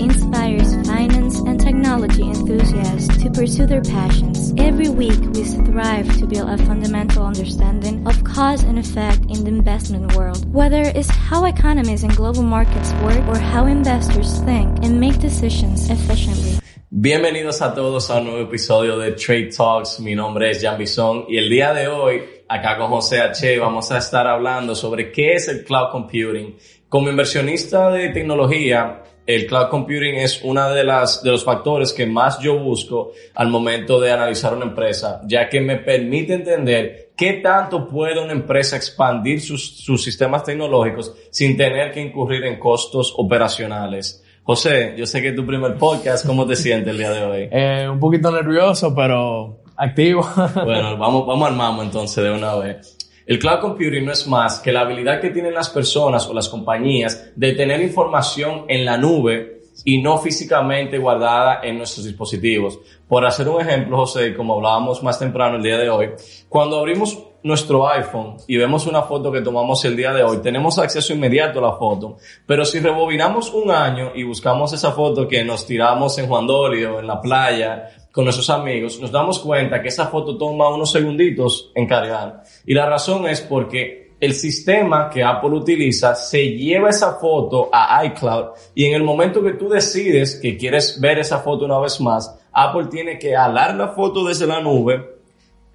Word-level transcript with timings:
inspires 0.00 0.74
finance 0.86 1.38
and 1.40 1.60
technology 1.60 2.22
enthusiasts 2.22 3.22
to 3.22 3.30
pursue 3.30 3.66
their 3.66 3.82
passions. 3.82 4.54
Every 4.56 4.88
week, 4.88 5.20
we 5.34 5.44
strive 5.44 6.08
to 6.18 6.26
build 6.26 6.48
a 6.48 6.58
fundamental 6.58 7.26
understanding 7.26 8.06
of 8.06 8.22
cause 8.24 8.62
and 8.62 8.78
effect 8.78 9.20
in 9.28 9.44
the 9.44 9.50
investment 9.50 10.14
world, 10.14 10.44
whether 10.52 10.82
it's 10.82 11.10
how 11.10 11.44
economies 11.44 12.04
and 12.04 12.14
global 12.16 12.42
markets 12.42 12.92
work 13.02 13.26
or 13.28 13.38
how 13.38 13.66
investors 13.66 14.38
think 14.44 14.84
and 14.84 15.00
make 15.00 15.18
decisions 15.18 15.90
efficiently. 15.90 16.58
Bienvenidos 16.90 17.60
a 17.60 17.74
todos 17.74 18.10
a 18.10 18.16
un 18.18 18.24
nuevo 18.24 18.42
episodio 18.44 18.98
de 18.98 19.12
Trade 19.12 19.50
Talks. 19.54 20.00
Mi 20.00 20.14
nombre 20.14 20.50
es 20.50 20.62
Jan 20.62 20.78
Bison 20.78 21.26
y 21.28 21.36
el 21.36 21.50
día 21.50 21.74
de 21.74 21.86
hoy, 21.86 22.22
acá 22.48 22.78
con 22.78 22.88
José 22.88 23.20
H, 23.20 23.58
vamos 23.58 23.92
a 23.92 23.98
estar 23.98 24.26
hablando 24.26 24.74
sobre 24.74 25.12
qué 25.12 25.34
es 25.34 25.48
el 25.48 25.64
cloud 25.64 25.90
computing. 25.92 26.56
Como 26.88 27.10
inversionista 27.10 27.90
de 27.90 28.08
tecnología, 28.08 29.02
el 29.28 29.46
cloud 29.46 29.68
computing 29.68 30.14
es 30.14 30.40
uno 30.42 30.70
de, 30.70 30.82
las, 30.82 31.22
de 31.22 31.30
los 31.30 31.44
factores 31.44 31.92
que 31.92 32.06
más 32.06 32.38
yo 32.38 32.58
busco 32.58 33.12
al 33.34 33.48
momento 33.48 34.00
de 34.00 34.10
analizar 34.10 34.54
una 34.54 34.64
empresa, 34.64 35.20
ya 35.26 35.50
que 35.50 35.60
me 35.60 35.76
permite 35.76 36.32
entender 36.32 37.10
qué 37.14 37.34
tanto 37.34 37.86
puede 37.86 38.18
una 38.18 38.32
empresa 38.32 38.76
expandir 38.76 39.42
sus, 39.42 39.84
sus 39.84 40.02
sistemas 40.02 40.44
tecnológicos 40.44 41.14
sin 41.30 41.58
tener 41.58 41.92
que 41.92 42.00
incurrir 42.00 42.42
en 42.46 42.58
costos 42.58 43.12
operacionales. 43.18 44.24
José, 44.44 44.94
yo 44.96 45.04
sé 45.04 45.20
que 45.20 45.28
es 45.28 45.36
tu 45.36 45.44
primer 45.44 45.74
podcast, 45.74 46.26
¿cómo 46.26 46.46
te 46.46 46.56
sientes 46.56 46.90
el 46.90 46.96
día 46.96 47.10
de 47.10 47.22
hoy? 47.22 47.48
Eh, 47.52 47.86
un 47.86 48.00
poquito 48.00 48.30
nervioso, 48.30 48.94
pero 48.94 49.58
activo. 49.76 50.26
bueno, 50.64 50.96
vamos, 50.96 51.26
vamos 51.26 51.48
al 51.48 51.54
mamo 51.54 51.82
entonces 51.82 52.24
de 52.24 52.30
una 52.30 52.54
vez. 52.54 52.97
El 53.28 53.38
cloud 53.38 53.60
computing 53.60 54.06
no 54.06 54.12
es 54.12 54.26
más 54.26 54.58
que 54.60 54.72
la 54.72 54.80
habilidad 54.80 55.20
que 55.20 55.28
tienen 55.28 55.52
las 55.52 55.68
personas 55.68 56.26
o 56.28 56.32
las 56.32 56.48
compañías 56.48 57.30
de 57.36 57.52
tener 57.52 57.78
información 57.82 58.64
en 58.68 58.86
la 58.86 58.96
nube 58.96 59.57
y 59.84 60.02
no 60.02 60.18
físicamente 60.18 60.98
guardada 60.98 61.60
en 61.62 61.78
nuestros 61.78 62.06
dispositivos. 62.06 62.78
Por 63.06 63.24
hacer 63.24 63.48
un 63.48 63.60
ejemplo, 63.60 63.98
José, 63.98 64.34
como 64.34 64.54
hablábamos 64.54 65.02
más 65.02 65.18
temprano 65.18 65.56
el 65.56 65.62
día 65.62 65.78
de 65.78 65.90
hoy, 65.90 66.10
cuando 66.48 66.78
abrimos 66.78 67.18
nuestro 67.42 67.88
iPhone 67.88 68.36
y 68.46 68.56
vemos 68.56 68.86
una 68.86 69.02
foto 69.02 69.30
que 69.30 69.40
tomamos 69.40 69.84
el 69.84 69.96
día 69.96 70.12
de 70.12 70.22
hoy, 70.22 70.38
tenemos 70.38 70.78
acceso 70.78 71.12
inmediato 71.12 71.60
a 71.60 71.62
la 71.62 71.72
foto. 71.72 72.16
Pero 72.46 72.64
si 72.64 72.80
rebobinamos 72.80 73.52
un 73.52 73.70
año 73.70 74.12
y 74.14 74.24
buscamos 74.24 74.72
esa 74.72 74.92
foto 74.92 75.28
que 75.28 75.44
nos 75.44 75.64
tiramos 75.64 76.18
en 76.18 76.26
Juan 76.26 76.46
Dolio, 76.46 76.98
en 76.98 77.06
la 77.06 77.20
playa, 77.20 77.90
con 78.10 78.24
nuestros 78.24 78.50
amigos, 78.50 78.98
nos 79.00 79.12
damos 79.12 79.38
cuenta 79.38 79.80
que 79.80 79.88
esa 79.88 80.06
foto 80.06 80.36
toma 80.36 80.68
unos 80.68 80.90
segunditos 80.90 81.70
en 81.74 81.86
cargar. 81.86 82.42
Y 82.66 82.74
la 82.74 82.86
razón 82.86 83.28
es 83.28 83.40
porque 83.40 84.07
el 84.20 84.34
sistema 84.34 85.08
que 85.08 85.22
Apple 85.22 85.50
utiliza 85.50 86.14
se 86.14 86.44
lleva 86.56 86.90
esa 86.90 87.14
foto 87.14 87.68
a 87.72 88.04
iCloud 88.06 88.46
y 88.74 88.86
en 88.86 88.94
el 88.94 89.02
momento 89.02 89.42
que 89.42 89.52
tú 89.52 89.68
decides 89.68 90.40
que 90.40 90.56
quieres 90.56 91.00
ver 91.00 91.18
esa 91.18 91.38
foto 91.38 91.64
una 91.64 91.78
vez 91.78 92.00
más, 92.00 92.36
Apple 92.52 92.86
tiene 92.90 93.18
que 93.18 93.36
alar 93.36 93.74
la 93.76 93.88
foto 93.88 94.26
desde 94.26 94.46
la 94.46 94.60
nube 94.60 95.18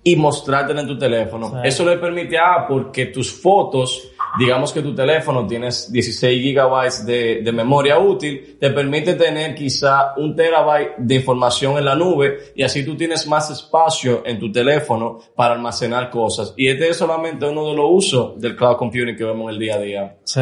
y 0.03 0.17
mostrártela 0.17 0.81
en 0.81 0.87
tu 0.87 0.97
teléfono. 0.97 1.63
Eso 1.63 1.85
le 1.85 1.97
permite 1.97 2.37
a 2.37 2.55
Apple 2.55 2.87
que 2.91 3.05
tus 3.05 3.31
fotos, 3.31 4.11
digamos 4.37 4.73
que 4.73 4.81
tu 4.81 4.95
teléfono 4.95 5.45
tienes 5.45 5.91
16 5.91 6.41
gigabytes 6.41 7.05
de, 7.05 7.41
de, 7.43 7.51
memoria 7.51 7.99
útil, 7.99 8.57
te 8.59 8.69
permite 8.71 9.13
tener 9.13 9.53
quizá 9.53 10.13
un 10.17 10.35
terabyte 10.35 10.95
de 10.97 11.15
información 11.15 11.77
en 11.77 11.85
la 11.85 11.95
nube 11.95 12.53
y 12.55 12.63
así 12.63 12.83
tú 12.83 12.95
tienes 12.95 13.27
más 13.27 13.49
espacio 13.51 14.23
en 14.25 14.39
tu 14.39 14.51
teléfono 14.51 15.19
para 15.35 15.53
almacenar 15.53 16.09
cosas. 16.09 16.53
Y 16.57 16.67
este 16.67 16.89
es 16.89 16.97
solamente 16.97 17.45
uno 17.45 17.67
de 17.67 17.75
los 17.75 17.85
usos 17.89 18.41
del 18.41 18.55
cloud 18.55 18.77
computing 18.77 19.15
que 19.15 19.23
vemos 19.23 19.49
en 19.49 19.49
el 19.49 19.59
día 19.59 19.75
a 19.75 19.79
día. 19.79 20.17
Sí. 20.23 20.41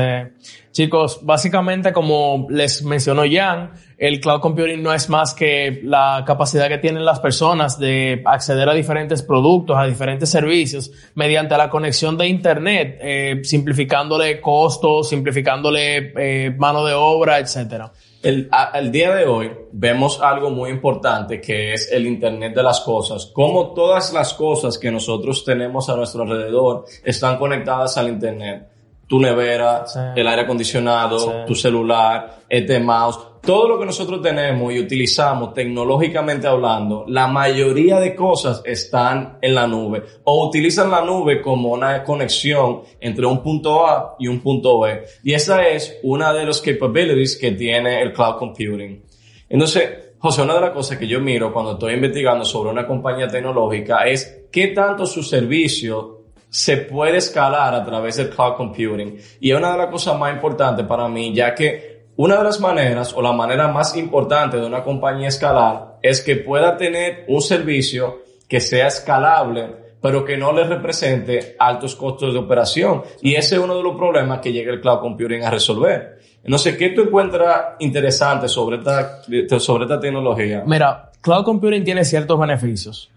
Chicos, 0.71 1.19
básicamente 1.21 1.91
como 1.91 2.47
les 2.49 2.81
mencionó 2.83 3.23
Jan, 3.29 3.71
el 3.97 4.21
cloud 4.21 4.39
computing 4.39 4.81
no 4.81 4.93
es 4.93 5.09
más 5.09 5.33
que 5.33 5.81
la 5.83 6.23
capacidad 6.25 6.69
que 6.69 6.77
tienen 6.77 7.03
las 7.03 7.19
personas 7.19 7.77
de 7.77 8.21
acceder 8.25 8.69
a 8.69 8.73
diferentes 8.73 9.21
productos, 9.21 9.77
a 9.77 9.85
diferentes 9.85 10.29
servicios 10.29 10.91
mediante 11.13 11.57
la 11.57 11.69
conexión 11.69 12.17
de 12.17 12.27
internet, 12.27 12.97
eh, 13.01 13.41
simplificándole 13.81 14.39
costos, 14.39 15.09
simplificándole 15.09 16.13
eh, 16.15 16.51
mano 16.51 16.85
de 16.85 16.93
obra, 16.93 17.39
etcétera. 17.39 17.91
El, 18.21 18.47
día 18.91 19.15
de 19.15 19.25
hoy 19.25 19.51
vemos 19.71 20.21
algo 20.21 20.51
muy 20.51 20.69
importante 20.69 21.41
que 21.41 21.73
es 21.73 21.91
el 21.91 22.05
Internet 22.05 22.53
de 22.53 22.61
las 22.61 22.81
cosas. 22.81 23.25
Como 23.33 23.73
todas 23.73 24.13
las 24.13 24.35
cosas 24.35 24.77
que 24.77 24.91
nosotros 24.91 25.43
tenemos 25.43 25.89
a 25.89 25.95
nuestro 25.95 26.21
alrededor 26.21 26.85
están 27.03 27.37
conectadas 27.37 27.97
al 27.97 28.09
Internet 28.09 28.67
tu 29.07 29.19
nevera, 29.19 29.83
el 30.15 30.25
aire 30.25 30.43
acondicionado, 30.43 31.43
tu 31.45 31.53
celular, 31.53 32.43
este 32.47 32.79
mouse, 32.79 33.19
todo 33.41 33.67
lo 33.67 33.79
que 33.79 33.85
nosotros 33.85 34.21
tenemos 34.21 34.71
y 34.73 34.79
utilizamos 34.79 35.53
tecnológicamente 35.53 36.47
hablando, 36.47 37.05
la 37.07 37.27
mayoría 37.27 37.99
de 37.99 38.15
cosas 38.15 38.61
están 38.65 39.39
en 39.41 39.55
la 39.55 39.67
nube 39.67 40.03
o 40.23 40.47
utilizan 40.47 40.91
la 40.91 41.01
nube 41.01 41.41
como 41.41 41.71
una 41.71 42.03
conexión 42.03 42.81
entre 42.99 43.25
un 43.25 43.41
punto 43.41 43.87
A 43.87 44.15
y 44.19 44.27
un 44.27 44.41
punto 44.41 44.79
B. 44.79 45.01
Y 45.23 45.33
esa 45.33 45.67
es 45.67 45.97
una 46.03 46.31
de 46.33 46.45
las 46.45 46.61
capabilities 46.61 47.35
que 47.37 47.51
tiene 47.51 48.01
el 48.01 48.13
cloud 48.13 48.37
computing. 48.37 49.03
Entonces, 49.49 50.13
José, 50.19 50.43
una 50.43 50.53
de 50.53 50.61
las 50.61 50.71
cosas 50.71 50.99
que 50.99 51.07
yo 51.07 51.19
miro 51.19 51.51
cuando 51.51 51.73
estoy 51.73 51.95
investigando 51.95 52.45
sobre 52.45 52.69
una 52.69 52.85
compañía 52.85 53.27
tecnológica 53.27 54.03
es 54.03 54.45
qué 54.51 54.67
tanto 54.67 55.07
su 55.07 55.23
servicio 55.23 56.21
se 56.47 56.77
puede 56.77 57.17
escalar 57.17 57.73
a 57.73 57.83
través 57.83 58.17
del 58.17 58.29
cloud 58.29 58.55
computing. 58.55 59.17
Y 59.39 59.51
es 59.51 59.57
una 59.57 59.71
de 59.71 59.77
las 59.79 59.87
cosas 59.87 60.19
más 60.19 60.33
importantes 60.33 60.85
para 60.85 61.07
mí, 61.07 61.33
ya 61.33 61.55
que 61.55 61.90
una 62.23 62.37
de 62.37 62.43
las 62.43 62.59
maneras 62.59 63.13
o 63.15 63.21
la 63.23 63.31
manera 63.31 63.67
más 63.69 63.97
importante 63.97 64.57
de 64.57 64.67
una 64.67 64.83
compañía 64.83 65.27
escalar 65.27 65.97
es 66.03 66.21
que 66.21 66.35
pueda 66.35 66.77
tener 66.77 67.25
un 67.27 67.41
servicio 67.41 68.21
que 68.47 68.59
sea 68.59 68.85
escalable, 68.85 69.95
pero 69.99 70.23
que 70.23 70.37
no 70.37 70.53
le 70.53 70.63
represente 70.65 71.55
altos 71.57 71.95
costos 71.95 72.31
de 72.33 72.39
operación. 72.39 73.01
Y 73.23 73.33
ese 73.33 73.55
es 73.55 73.61
uno 73.61 73.75
de 73.75 73.81
los 73.81 73.95
problemas 73.95 74.39
que 74.39 74.53
llega 74.53 74.71
el 74.71 74.81
cloud 74.81 74.99
computing 74.99 75.43
a 75.43 75.49
resolver. 75.49 76.19
No 76.43 76.59
sé, 76.59 76.77
¿qué 76.77 76.89
tú 76.89 77.01
encuentras 77.01 77.77
interesante 77.79 78.47
sobre 78.47 78.77
esta, 78.77 79.23
sobre 79.59 79.85
esta 79.85 79.99
tecnología? 79.99 80.61
Mira, 80.63 81.09
cloud 81.21 81.43
computing 81.43 81.83
tiene 81.83 82.05
ciertos 82.05 82.39
beneficios. 82.39 83.09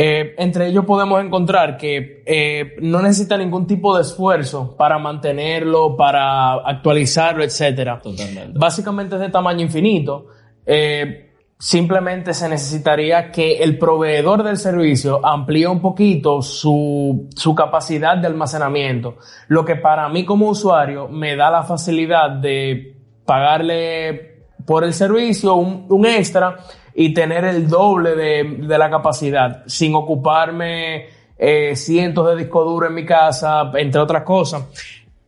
Eh, 0.00 0.36
entre 0.38 0.68
ellos 0.68 0.84
podemos 0.84 1.20
encontrar 1.20 1.76
que 1.76 2.22
eh, 2.24 2.76
no 2.82 3.02
necesita 3.02 3.36
ningún 3.36 3.66
tipo 3.66 3.96
de 3.96 4.02
esfuerzo 4.02 4.76
para 4.76 4.96
mantenerlo, 4.96 5.96
para 5.96 6.52
actualizarlo, 6.52 7.42
etc. 7.42 8.00
Totalmente. 8.00 8.56
Básicamente 8.56 9.16
es 9.16 9.20
de 9.20 9.28
tamaño 9.28 9.62
infinito. 9.62 10.26
Eh, 10.64 11.32
simplemente 11.58 12.32
se 12.32 12.48
necesitaría 12.48 13.32
que 13.32 13.56
el 13.56 13.76
proveedor 13.76 14.44
del 14.44 14.58
servicio 14.58 15.20
amplíe 15.26 15.66
un 15.66 15.80
poquito 15.80 16.42
su, 16.42 17.28
su 17.34 17.56
capacidad 17.56 18.16
de 18.16 18.28
almacenamiento, 18.28 19.16
lo 19.48 19.64
que 19.64 19.74
para 19.74 20.08
mí 20.08 20.24
como 20.24 20.48
usuario 20.48 21.08
me 21.08 21.34
da 21.34 21.50
la 21.50 21.64
facilidad 21.64 22.30
de 22.30 22.94
pagarle 23.26 24.37
por 24.64 24.84
el 24.84 24.92
servicio 24.92 25.54
un, 25.54 25.86
un 25.88 26.06
extra 26.06 26.56
y 26.94 27.14
tener 27.14 27.44
el 27.44 27.68
doble 27.68 28.14
de, 28.14 28.56
de 28.66 28.78
la 28.78 28.90
capacidad 28.90 29.62
sin 29.66 29.94
ocuparme 29.94 31.06
eh, 31.38 31.76
cientos 31.76 32.26
de 32.28 32.36
discos 32.36 32.64
duros 32.64 32.88
en 32.90 32.94
mi 32.96 33.06
casa, 33.06 33.70
entre 33.76 34.00
otras 34.00 34.24
cosas. 34.24 34.64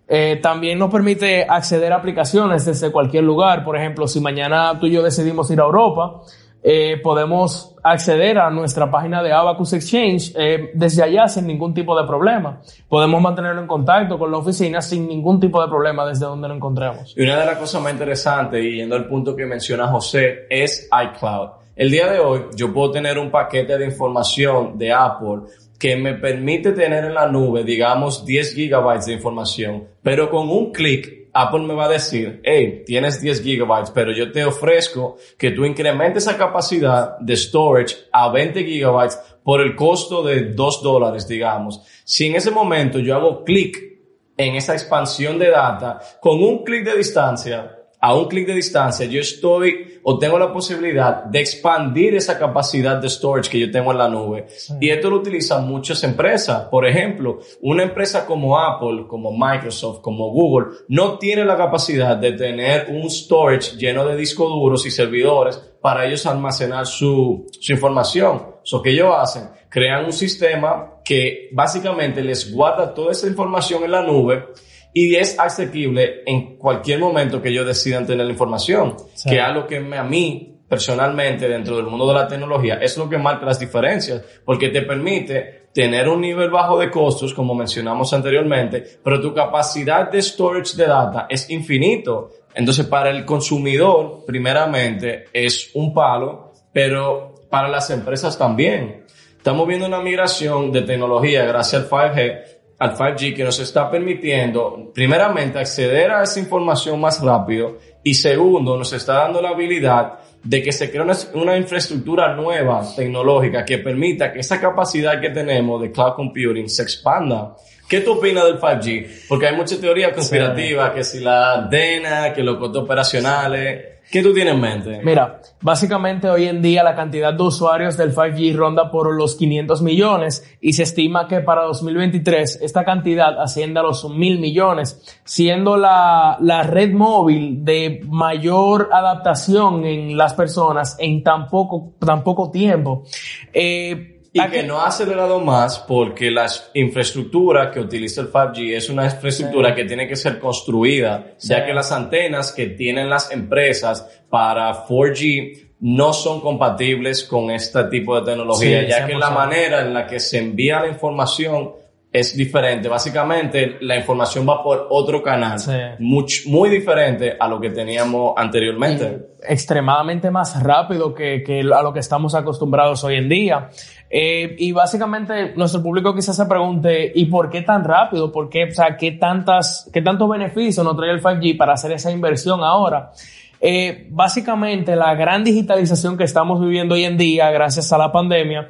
Eh, 0.09 0.41
también 0.43 0.77
nos 0.77 0.91
permite 0.91 1.47
acceder 1.49 1.93
a 1.93 1.97
aplicaciones 1.97 2.65
desde 2.65 2.91
cualquier 2.91 3.23
lugar. 3.23 3.63
Por 3.65 3.77
ejemplo, 3.77 4.09
si 4.09 4.21
mañana 4.21 4.77
tú 4.81 4.87
y 4.87 4.91
yo 4.91 5.03
decidimos 5.05 5.49
ir 5.53 5.61
a 5.61 5.65
Europa, 5.65 6.23
eh, 6.63 6.99
podemos 7.03 7.75
acceder 7.83 8.39
a 8.39 8.51
nuestra 8.51 8.91
página 8.91 9.23
de 9.23 9.33
Abacus 9.33 9.73
Exchange 9.73 10.33
eh, 10.37 10.71
desde 10.75 11.03
allá 11.03 11.27
sin 11.29 11.47
ningún 11.47 11.73
tipo 11.73 11.99
de 11.99 12.07
problema. 12.07 12.61
Podemos 12.89 13.21
mantenerlo 13.23 13.63
en 13.63 13.67
contacto 13.67 14.19
con 14.19 14.31
la 14.31 14.39
oficina 14.39 14.83
sin 14.83 15.09
ningún 15.09 15.41
tipo 15.41 15.63
de 15.63 15.69
problema 15.69 16.07
desde 16.07 16.27
donde 16.27 16.49
lo 16.49 16.55
encontremos. 16.55 17.15
Y 17.17 17.23
una 17.23 17.39
de 17.39 17.47
las 17.47 17.57
cosas 17.57 17.83
más 17.83 17.93
interesantes, 17.93 18.63
y 18.63 18.77
yendo 18.77 18.97
al 18.97 19.07
punto 19.07 19.35
que 19.35 19.47
menciona 19.47 19.87
José, 19.89 20.47
es 20.51 20.89
iCloud. 20.93 21.51
El 21.75 21.91
día 21.91 22.13
de 22.13 22.19
hoy 22.19 22.43
yo 22.55 22.73
puedo 22.75 22.91
tener 22.91 23.19
un 23.19 23.31
paquete 23.31 23.79
de 23.79 23.87
información 23.87 24.77
de 24.77 24.93
Apple 24.93 25.43
que 25.79 25.97
me 25.97 26.13
permite 26.13 26.73
tener 26.73 27.05
en 27.07 27.15
la 27.15 27.27
nube, 27.27 27.65
digamos, 27.65 28.27
10 28.27 28.55
gigabytes 28.55 29.07
de 29.07 29.15
información, 29.15 29.85
pero 30.03 30.29
con 30.29 30.51
un 30.51 30.73
clic 30.73 31.20
Apple 31.33 31.61
me 31.61 31.75
va 31.75 31.87
a 31.87 31.89
decir, 31.89 32.41
hey, 32.45 32.83
tienes 32.85 33.21
10 33.21 33.43
gigabytes, 33.43 33.91
pero 33.91 34.13
yo 34.13 34.33
te 34.33 34.45
ofrezco 34.45 35.17
que 35.39 35.51
tú 35.51 35.65
incrementes 35.65 36.25
esa 36.25 36.37
capacidad 36.37 37.19
de 37.19 37.37
storage 37.37 37.97
a 38.13 38.31
20 38.31 38.65
gigabytes 38.65 39.19
por 39.43 39.61
el 39.61 39.75
costo 39.75 40.23
de 40.23 40.53
2 40.53 40.83
dólares, 40.83 41.27
digamos. 41.27 41.81
Si 42.05 42.27
en 42.27 42.37
ese 42.37 42.51
momento 42.51 42.99
yo 42.99 43.15
hago 43.15 43.45
clic 43.45 43.91
en 44.37 44.57
esa 44.57 44.73
expansión 44.73 45.39
de 45.39 45.51
data, 45.51 46.01
con 46.21 46.43
un 46.43 46.65
clic 46.65 46.85
de 46.85 46.97
distancia, 46.97 47.80
a 48.01 48.15
un 48.15 48.29
clic 48.29 48.47
de 48.47 48.55
distancia, 48.55 49.05
yo 49.07 49.21
estoy 49.21 50.01
o 50.03 50.19
tengo 50.19 50.39
la 50.39 50.51
posibilidad 50.53 51.25
de 51.25 51.41
expandir 51.41 52.15
esa 52.15 52.39
capacidad 52.39 52.97
de 52.97 53.11
storage 53.11 53.51
que 53.51 53.61
yo 53.61 53.71
tengo 53.71 53.93
en 53.93 53.99
la 53.99 54.09
nube. 54.09 54.47
Y 54.81 54.89
esto 54.89 55.11
lo 55.11 55.17
utilizan 55.17 55.69
muchas 55.69 56.03
empresas. 56.03 56.65
Por 56.71 56.87
ejemplo, 56.87 57.41
una 57.61 57.83
empresa 57.83 58.25
como 58.25 58.59
Apple, 58.59 59.05
como 59.07 59.33
Microsoft, 59.33 60.01
como 60.01 60.31
Google, 60.31 60.69
no 60.89 61.19
tiene 61.19 61.45
la 61.45 61.59
capacidad 61.59 62.17
de 62.17 62.33
tener 62.33 62.87
un 62.89 63.11
storage 63.11 63.77
lleno 63.77 64.07
de 64.07 64.17
discos 64.17 64.49
duros 64.49 64.87
y 64.87 64.91
servidores 64.91 65.57
para 65.83 66.07
ellos 66.07 66.25
almacenar 66.25 66.87
su, 66.87 67.47
su 67.61 67.73
información. 67.73 68.57
So, 68.63 68.81
que 68.81 68.91
ellos 68.91 69.15
hacen? 69.15 69.51
Crean 69.69 70.07
un 70.07 70.13
sistema 70.13 71.01
que 71.05 71.51
básicamente 71.53 72.23
les 72.23 72.53
guarda 72.53 72.95
toda 72.95 73.13
esa 73.13 73.27
información 73.27 73.85
en 73.85 73.91
la 73.91 74.03
nube 74.03 74.47
y 74.93 75.15
es 75.15 75.39
asequible 75.39 76.23
en 76.27 76.57
cualquier 76.57 76.99
momento 76.99 77.41
que 77.41 77.51
ellos 77.51 77.67
decidan 77.67 78.07
tener 78.07 78.27
la 78.27 78.33
información, 78.33 78.97
que 79.27 79.37
es 79.37 79.43
algo 79.43 79.67
que 79.67 79.77
a 79.77 80.05
mí 80.05 80.51
personalmente 80.69 81.49
dentro 81.49 81.77
del 81.77 81.87
mundo 81.87 82.07
de 82.07 82.15
la 82.15 82.29
tecnología 82.29 82.77
es 82.77 82.97
lo 82.97 83.09
que 83.09 83.19
marca 83.19 83.45
las 83.45 83.59
diferencias, 83.59 84.23
porque 84.45 84.69
te 84.69 84.83
permite 84.83 85.69
tener 85.73 86.09
un 86.09 86.21
nivel 86.21 86.51
bajo 86.51 86.79
de 86.79 86.91
costos, 86.91 87.35
como 87.35 87.55
mencionamos 87.55 88.13
anteriormente, 88.13 88.85
pero 89.03 89.21
tu 89.21 89.35
capacidad 89.35 90.11
de 90.11 90.23
storage 90.23 90.77
de 90.77 90.87
data 90.87 91.27
es 91.29 91.51
infinito. 91.51 92.31
Entonces, 92.55 92.87
para 92.87 93.11
el 93.11 93.25
consumidor, 93.25 94.25
primeramente, 94.27 95.27
es 95.33 95.71
un 95.75 95.95
palo, 95.95 96.53
pero 96.73 97.35
para 97.49 97.69
las 97.69 97.91
empresas 97.91 98.37
también. 98.37 99.07
Estamos 99.37 99.67
viendo 99.67 99.87
una 99.87 100.01
migración 100.01 100.71
de 100.71 100.83
tecnología 100.83 101.45
gracias 101.47 101.83
al 101.83 101.89
5G 101.89 102.60
al 102.81 102.97
5G 102.97 103.37
que 103.37 103.45
nos 103.45 103.61
está 103.61 103.91
permitiendo, 103.91 104.91
primeramente, 104.95 105.59
acceder 105.59 106.11
a 106.11 106.23
esa 106.23 106.41
información 106.41 106.99
más 106.99 107.21
rápido 107.21 107.77
y 108.03 108.15
segundo, 108.15 108.75
nos 108.79 108.91
está 108.95 109.17
dando 109.17 109.43
la 109.43 109.51
habilidad 109.51 110.15
de 110.43 110.63
que 110.63 110.73
se 110.73 110.91
crea 110.91 111.05
una, 111.35 111.59
infraestructura 111.59 112.35
nueva 112.35 112.83
tecnológica 112.97 113.67
que 113.67 113.77
permita 113.77 114.33
que 114.33 114.41
esa 114.41 114.59
capacidad 114.59 115.21
que 115.21 115.29
tenemos 115.29 115.83
de 115.83 115.93
cloud 115.93 116.15
computing 116.15 116.71
se 116.71 116.83
expanda. 116.83 117.55
¿Qué 117.87 118.01
tú 118.01 118.13
opinas 118.13 118.45
del 118.45 118.59
5G? 118.59 119.27
Porque 119.29 119.49
hay 119.49 119.57
mucha 119.57 119.79
teoría 119.79 120.11
conspirativa, 120.15 120.95
que 120.95 121.05
si 121.05 121.21
la 121.21 121.69
DENA, 121.71 122.33
que 122.33 122.43
los 122.43 122.57
costos 122.57 122.85
operacionales, 122.85 124.00
¿Qué 124.11 124.25
tú 124.25 124.35
tienes 124.35 124.55
en 124.55 124.61
mente? 124.61 125.01
Mira, 125.05 125.41
básicamente 125.61 126.29
hoy 126.29 126.47
en 126.47 126.61
día 126.61 126.83
la 126.83 126.97
cantidad 126.97 127.33
de 127.33 127.43
usuarios 127.45 127.97
del 127.97 128.13
5G 128.13 128.57
ronda 128.57 128.91
por 128.91 129.15
los 129.15 129.37
500 129.37 129.83
millones 129.83 130.45
y 130.61 130.73
se 130.73 130.83
estima 130.83 131.29
que 131.29 131.41
para 131.41 131.63
2023 131.63 132.59
esta 132.61 132.85
cantidad 132.85 133.41
asciende 133.41 133.79
a 133.79 133.85
los 133.85 134.11
mil 134.11 134.41
millones, 134.41 135.01
siendo 135.23 135.77
la, 135.77 136.39
la 136.41 136.65
red 136.65 136.93
móvil 136.93 137.65
de 137.65 138.01
mayor 138.09 138.89
adaptación 138.93 139.85
en 139.85 140.17
las 140.17 140.35
personas 140.35 140.97
en 140.99 141.23
tan 141.23 141.47
poco, 141.47 141.93
tan 142.01 142.25
poco 142.25 142.51
tiempo. 142.51 143.05
Eh, 143.53 144.20
y 144.33 144.47
que 144.49 144.63
no 144.63 144.81
ha 144.81 144.87
acelerado 144.87 145.41
más 145.41 145.79
porque 145.81 146.31
la 146.31 146.47
infraestructura 146.75 147.71
que 147.71 147.81
utiliza 147.81 148.21
el 148.21 148.33
5G 148.33 148.77
es 148.77 148.89
una 148.89 149.07
infraestructura 149.07 149.75
que 149.75 149.85
tiene 149.85 150.07
que 150.07 150.17
ser 150.17 150.39
construida, 150.39 151.35
ya 151.41 151.65
que 151.65 151.73
las 151.73 151.91
antenas 151.91 152.53
que 152.53 152.67
tienen 152.67 153.11
las 153.11 153.33
empresas 153.33 154.23
para 154.29 154.87
4G 154.87 155.71
no 155.81 156.13
son 156.13 156.41
compatibles 156.41 157.25
con 157.25 157.51
este 157.51 157.85
tipo 157.85 158.19
de 158.21 158.27
tecnología, 158.27 158.87
ya 158.87 159.07
que 159.07 159.15
la 159.15 159.31
manera 159.31 159.81
en 159.81 159.95
la 159.95 160.07
que 160.07 160.21
se 160.21 160.39
envía 160.39 160.81
la 160.81 160.89
información 160.89 161.73
es 162.13 162.37
diferente. 162.37 162.89
Básicamente, 162.89 163.77
la 163.81 163.97
información 163.97 164.49
va 164.49 164.63
por 164.63 164.89
otro 164.91 165.23
canal, 165.23 165.59
muy, 166.01 166.25
muy 166.47 166.69
diferente 166.69 167.37
a 167.39 167.47
lo 167.47 167.61
que 167.61 167.71
teníamos 167.71 168.35
anteriormente. 168.37 169.29
Extremadamente 169.49 170.31
más 170.31 170.61
rápido 170.61 171.15
que, 171.15 171.43
que 171.45 171.61
a 171.61 171.83
lo 171.83 171.93
que 171.93 172.01
estamos 172.01 172.35
acostumbrados 172.35 173.05
hoy 173.05 173.17
en 173.17 173.29
día. 173.29 173.71
Eh, 174.13 174.57
y 174.59 174.73
básicamente 174.73 175.55
nuestro 175.55 175.81
público 175.81 176.13
quizás 176.13 176.35
se 176.35 176.45
pregunte, 176.47 177.13
¿y 177.15 177.27
por 177.27 177.49
qué 177.49 177.63
tan 177.63 177.85
rápido? 177.85 178.33
¿Por 178.33 178.51
qué, 178.51 178.65
o 178.65 178.71
sea, 178.73 178.97
qué 178.97 179.13
tantas, 179.13 179.89
qué 179.93 180.03
tantos 180.03 180.29
beneficios 180.29 180.85
nos 180.85 180.97
trae 180.97 181.13
el 181.13 181.23
5G 181.23 181.57
para 181.57 181.75
hacer 181.75 181.93
esa 181.93 182.11
inversión 182.11 182.61
ahora? 182.65 183.13
Eh, 183.61 184.09
básicamente 184.11 184.97
la 184.97 185.15
gran 185.15 185.45
digitalización 185.45 186.17
que 186.17 186.25
estamos 186.25 186.61
viviendo 186.61 186.95
hoy 186.95 187.05
en 187.05 187.17
día 187.17 187.51
gracias 187.51 187.93
a 187.93 187.99
la 187.99 188.11
pandemia, 188.11 188.69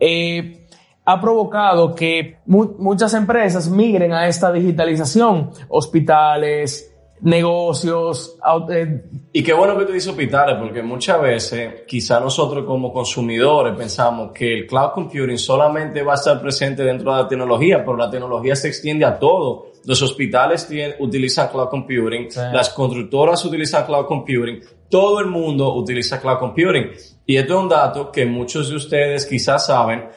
eh, 0.00 0.64
ha 1.04 1.20
provocado 1.20 1.94
que 1.94 2.36
muchas 2.46 3.14
empresas 3.14 3.68
migren 3.68 4.12
a 4.12 4.26
esta 4.26 4.52
digitalización. 4.52 5.50
Hospitales, 5.68 6.94
negocios. 7.20 8.36
Eh, 8.70 9.02
y 9.32 9.42
qué 9.42 9.52
bueno 9.52 9.78
que 9.78 9.84
tú 9.84 9.92
dices 9.92 10.10
hospitales, 10.10 10.56
porque 10.58 10.82
muchas 10.82 11.20
veces 11.20 11.82
quizá 11.86 12.20
nosotros 12.20 12.64
como 12.64 12.92
consumidores 12.92 13.76
pensamos 13.76 14.32
que 14.32 14.58
el 14.58 14.66
cloud 14.66 14.90
computing 14.92 15.38
solamente 15.38 16.02
va 16.02 16.12
a 16.12 16.16
estar 16.16 16.40
presente 16.40 16.82
dentro 16.82 17.14
de 17.14 17.22
la 17.22 17.28
tecnología, 17.28 17.84
pero 17.84 17.96
la 17.96 18.10
tecnología 18.10 18.54
se 18.56 18.68
extiende 18.68 19.04
a 19.04 19.18
todo. 19.18 19.72
Los 19.84 20.02
hospitales 20.02 20.68
utilizan 20.98 21.48
cloud 21.48 21.68
computing, 21.68 22.28
las 22.52 22.70
constructoras 22.70 23.44
utilizan 23.44 23.86
cloud 23.86 24.06
computing, 24.06 24.60
todo 24.88 25.20
el 25.20 25.26
mundo 25.26 25.74
utiliza 25.74 26.20
cloud 26.20 26.38
computing. 26.38 26.90
Y 27.26 27.36
esto 27.36 27.54
es 27.54 27.60
un 27.60 27.68
dato 27.68 28.10
que 28.10 28.26
muchos 28.26 28.68
de 28.70 28.76
ustedes 28.76 29.26
quizás 29.26 29.66
saben. 29.66 30.08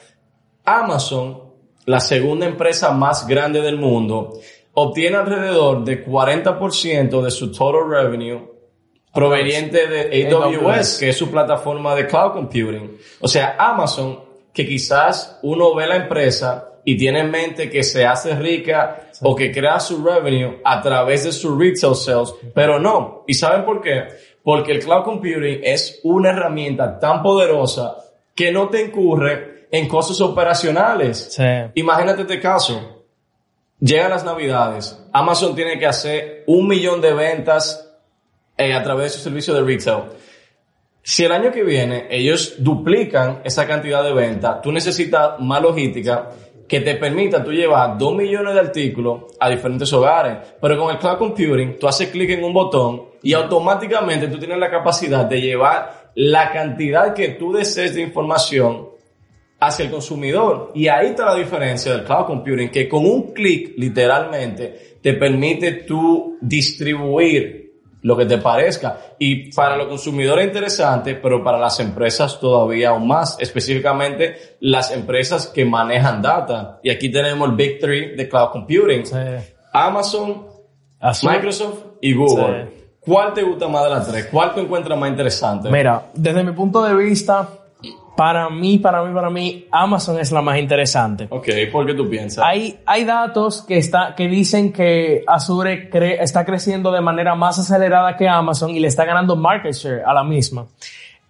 Amazon, 0.63 1.51
la 1.85 1.99
segunda 1.99 2.45
empresa 2.45 2.91
más 2.91 3.27
grande 3.27 3.61
del 3.61 3.77
mundo, 3.77 4.33
obtiene 4.73 5.17
alrededor 5.17 5.83
de 5.83 6.05
40% 6.05 7.21
de 7.21 7.31
su 7.31 7.51
total 7.51 7.89
revenue 7.89 8.51
proveniente 9.13 9.87
de 9.87 10.27
AWS, 10.27 10.97
que 10.97 11.09
es 11.09 11.17
su 11.17 11.29
plataforma 11.29 11.95
de 11.95 12.07
cloud 12.07 12.31
computing. 12.33 12.97
O 13.19 13.27
sea, 13.27 13.55
Amazon, 13.59 14.19
que 14.53 14.65
quizás 14.65 15.39
uno 15.43 15.75
ve 15.75 15.87
la 15.87 15.97
empresa 15.97 16.67
y 16.85 16.97
tiene 16.97 17.19
en 17.19 17.31
mente 17.31 17.69
que 17.69 17.83
se 17.83 18.05
hace 18.05 18.35
rica 18.35 19.09
o 19.21 19.35
que 19.35 19.51
crea 19.51 19.79
su 19.79 20.03
revenue 20.03 20.61
a 20.63 20.81
través 20.81 21.25
de 21.25 21.31
su 21.31 21.57
retail 21.57 21.95
sales, 21.95 22.33
pero 22.55 22.79
no. 22.79 23.23
¿Y 23.27 23.33
saben 23.33 23.65
por 23.65 23.81
qué? 23.81 24.07
Porque 24.43 24.71
el 24.71 24.79
cloud 24.79 25.03
computing 25.03 25.59
es 25.63 25.99
una 26.03 26.31
herramienta 26.31 26.97
tan 26.97 27.21
poderosa 27.21 27.97
que 28.33 28.51
no 28.51 28.69
te 28.69 28.81
incurre 28.81 29.67
en 29.71 29.87
costos 29.87 30.19
operacionales. 30.21 31.37
Imagínate 31.75 32.21
este 32.21 32.39
caso 32.39 33.00
Llegan 33.81 34.11
las 34.11 34.23
navidades, 34.23 35.03
Amazon 35.11 35.55
tiene 35.55 35.79
que 35.79 35.87
hacer 35.87 36.43
un 36.45 36.67
millón 36.67 37.01
de 37.01 37.13
ventas 37.13 37.91
eh, 38.55 38.75
a 38.75 38.83
través 38.83 39.05
de 39.05 39.17
su 39.17 39.23
servicio 39.23 39.55
de 39.55 39.63
retail. 39.63 40.03
Si 41.01 41.25
el 41.25 41.31
año 41.31 41.51
que 41.51 41.63
viene 41.63 42.05
ellos 42.11 42.57
duplican 42.59 43.41
esa 43.43 43.65
cantidad 43.65 44.03
de 44.03 44.13
ventas, 44.13 44.61
tú 44.61 44.71
necesitas 44.71 45.39
más 45.39 45.63
logística 45.63 46.29
que 46.67 46.81
te 46.81 46.93
permita 46.93 47.43
tú 47.43 47.51
llevar 47.51 47.97
dos 47.97 48.13
millones 48.13 48.53
de 48.53 48.59
artículos 48.59 49.23
a 49.39 49.49
diferentes 49.49 49.91
hogares. 49.91 50.37
Pero 50.61 50.77
con 50.77 50.91
el 50.91 50.99
cloud 50.99 51.17
computing, 51.17 51.79
tú 51.79 51.87
haces 51.87 52.09
clic 52.09 52.29
en 52.29 52.43
un 52.43 52.53
botón 52.53 53.05
y 53.23 53.33
automáticamente 53.33 54.27
tú 54.27 54.37
tienes 54.37 54.59
la 54.59 54.69
capacidad 54.69 55.25
de 55.25 55.41
llevar 55.41 56.11
la 56.13 56.51
cantidad 56.51 57.15
que 57.15 57.29
tú 57.29 57.51
desees 57.51 57.95
de 57.95 58.01
información 58.03 58.89
hacia 59.61 59.85
el 59.85 59.91
consumidor. 59.91 60.71
Y 60.73 60.87
ahí 60.87 61.07
está 61.07 61.25
la 61.25 61.35
diferencia 61.35 61.93
del 61.93 62.03
cloud 62.03 62.25
computing, 62.25 62.69
que 62.69 62.89
con 62.89 63.05
un 63.05 63.31
clic 63.31 63.73
literalmente 63.77 64.97
te 65.01 65.13
permite 65.13 65.71
tú 65.83 66.37
distribuir 66.41 67.61
lo 68.01 68.17
que 68.17 68.25
te 68.25 68.39
parezca. 68.39 68.97
Y 69.19 69.53
para 69.53 69.77
los 69.77 69.87
consumidores 69.87 70.47
interesante, 70.47 71.13
pero 71.13 71.43
para 71.43 71.59
las 71.59 71.79
empresas 71.79 72.39
todavía 72.39 72.89
aún 72.89 73.07
más, 73.07 73.37
específicamente 73.39 74.57
las 74.61 74.91
empresas 74.91 75.47
que 75.47 75.63
manejan 75.63 76.21
data. 76.23 76.79
Y 76.81 76.89
aquí 76.89 77.11
tenemos 77.11 77.47
el 77.47 77.55
Big 77.55 77.79
Three 77.79 78.15
de 78.15 78.27
Cloud 78.27 78.49
Computing. 78.49 79.03
Amazon, 79.71 80.47
Microsoft 81.23 81.83
y 82.01 82.13
Google. 82.13 82.81
¿Cuál 82.99 83.33
te 83.33 83.43
gusta 83.43 83.67
más 83.67 83.83
de 83.83 83.89
las 83.91 84.07
tres? 84.07 84.27
¿Cuál 84.31 84.53
te 84.53 84.61
encuentras 84.61 84.97
más 84.97 85.09
interesante? 85.09 85.69
Mira, 85.69 86.09
desde 86.13 86.43
mi 86.43 86.51
punto 86.51 86.83
de 86.83 86.95
vista, 86.95 87.47
para 88.15 88.49
mí, 88.49 88.77
para 88.77 89.03
mí, 89.03 89.13
para 89.13 89.29
mí, 89.29 89.65
Amazon 89.71 90.19
es 90.19 90.31
la 90.31 90.41
más 90.41 90.57
interesante. 90.57 91.27
Ok, 91.29 91.47
¿por 91.71 91.85
qué 91.85 91.93
tú 91.93 92.09
piensas? 92.09 92.43
Hay, 92.45 92.79
hay 92.85 93.05
datos 93.05 93.61
que, 93.61 93.77
está, 93.77 94.15
que 94.15 94.27
dicen 94.27 94.73
que 94.73 95.23
Azure 95.25 95.89
está 96.19 96.45
creciendo 96.45 96.91
de 96.91 97.01
manera 97.01 97.35
más 97.35 97.57
acelerada 97.57 98.17
que 98.17 98.27
Amazon 98.27 98.71
y 98.71 98.79
le 98.79 98.87
está 98.87 99.05
ganando 99.05 99.35
market 99.35 99.73
share 99.73 100.03
a 100.05 100.13
la 100.13 100.23
misma. 100.23 100.67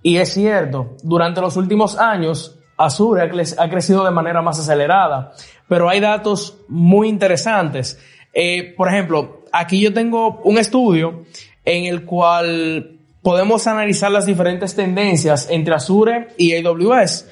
Y 0.01 0.17
es 0.17 0.33
cierto, 0.33 0.95
durante 1.03 1.41
los 1.41 1.55
últimos 1.55 1.97
años, 1.97 2.57
Azure 2.77 3.21
ha, 3.57 3.69
crecido 3.69 4.03
de 4.03 4.11
manera 4.11 4.41
más 4.41 4.59
acelerada, 4.59 5.33
pero 5.67 5.87
hay 5.87 5.99
datos 5.99 6.57
muy 6.67 7.07
interesantes. 7.07 7.99
Eh, 8.33 8.73
por 8.75 8.87
ejemplo, 8.87 9.43
aquí 9.51 9.79
yo 9.79 9.93
tengo 9.93 10.41
un 10.43 10.57
estudio 10.57 11.25
en 11.63 11.85
el 11.85 12.05
cual 12.05 13.00
podemos 13.21 13.67
analizar 13.67 14.11
las 14.11 14.25
diferentes 14.25 14.75
tendencias 14.75 15.47
entre 15.49 15.73
Azure 15.75 16.27
y 16.37 16.55
AWS. 16.55 17.27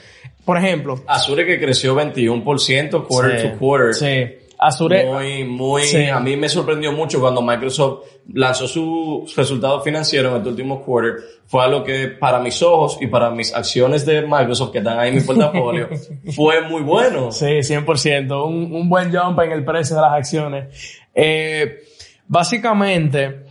Por 0.46 0.58
ejemplo. 0.58 1.01
Azure 1.08 1.46
que 1.46 1.60
creció 1.60 1.96
21% 1.96 3.05
quarter 3.08 3.51
to 3.51 3.58
quarter. 3.60 3.93
Sí. 3.93 4.36
Azure. 4.62 5.05
Muy, 5.05 5.43
muy, 5.46 5.84
Sí. 5.84 6.05
a 6.08 6.19
mí 6.19 6.36
me 6.36 6.50
sorprendió 6.50 6.91
mucho 6.91 7.22
cuando 7.22 7.41
Microsoft 7.41 8.05
lanzó 8.34 8.67
sus 8.67 9.34
resultados 9.36 9.84
financieros 9.86 10.31
en 10.31 10.38
este 10.39 10.50
último 10.50 10.81
quarter. 10.84 11.13
Fue 11.48 11.63
algo 11.63 11.84
que 11.84 12.08
para 12.10 12.39
mis 12.39 12.62
ojos 12.62 12.98
y 13.00 13.08
para 13.08 13.29
mis 13.29 13.53
acciones 13.53 14.05
de 14.05 14.22
Microsoft 14.24 14.72
que 14.72 14.79
están 14.79 15.00
ahí 15.00 15.10
en 15.10 15.15
mi 15.15 15.22
portafolio 15.22 15.88
fue 16.36 16.62
muy 16.63 16.81
bueno. 16.81 17.31
Sí, 17.31 17.46
100%. 17.46 18.46
Un, 18.46 18.74
un 18.75 18.89
buen 18.89 19.15
jump 19.15 19.39
en 19.39 19.51
el 19.53 19.63
precio 19.63 19.96
de 19.96 20.01
las 20.01 20.12
acciones. 20.13 21.00
Eh, 21.15 21.84
básicamente, 22.27 23.46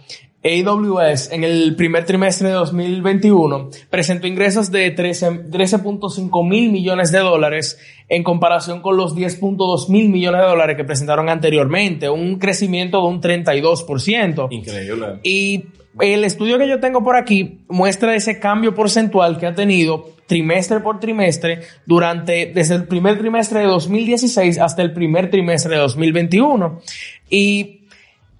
AWS 0.49 1.33
en 1.33 1.45
el 1.45 1.77
primer 1.77 2.05
trimestre 2.05 2.49
de 2.49 2.55
2021 2.55 3.71
presentó 3.91 4.27
ingresos 4.27 4.71
de 4.71 4.91
13 4.91 5.51
13.5 5.51 6.49
mil 6.49 6.73
millones 6.73 7.13
de 7.13 7.19
dólares 7.19 7.79
en 8.09 8.23
comparación 8.23 8.81
con 8.81 8.97
los 8.97 9.15
10.2 9.15 9.89
mil 9.91 10.09
millones 10.09 10.41
de 10.41 10.47
dólares 10.47 10.77
que 10.77 10.85
presentaron 10.85 11.29
anteriormente, 11.29 12.09
un 12.09 12.39
crecimiento 12.39 13.03
de 13.03 13.09
un 13.09 13.21
32%. 13.21 14.49
Increíble. 14.51 15.07
Y 15.23 15.65
el 16.01 16.25
estudio 16.25 16.59
que 16.59 16.69
yo 16.69 16.81
tengo 16.81 17.03
por 17.03 17.17
aquí 17.17 17.61
muestra 17.69 18.15
ese 18.15 18.39
cambio 18.39 18.75
porcentual 18.75 19.39
que 19.39 19.47
ha 19.47 19.55
tenido 19.55 20.11
trimestre 20.27 20.81
por 20.81 21.01
trimestre 21.01 21.61
durante, 21.87 22.53
desde 22.55 22.77
el 22.77 22.85
primer 22.85 23.19
trimestre 23.19 23.61
de 23.61 23.67
2016 23.67 24.59
hasta 24.59 24.83
el 24.83 24.93
primer 24.93 25.31
trimestre 25.31 25.75
de 25.75 25.81
2021. 25.81 26.81
Y 27.31 27.78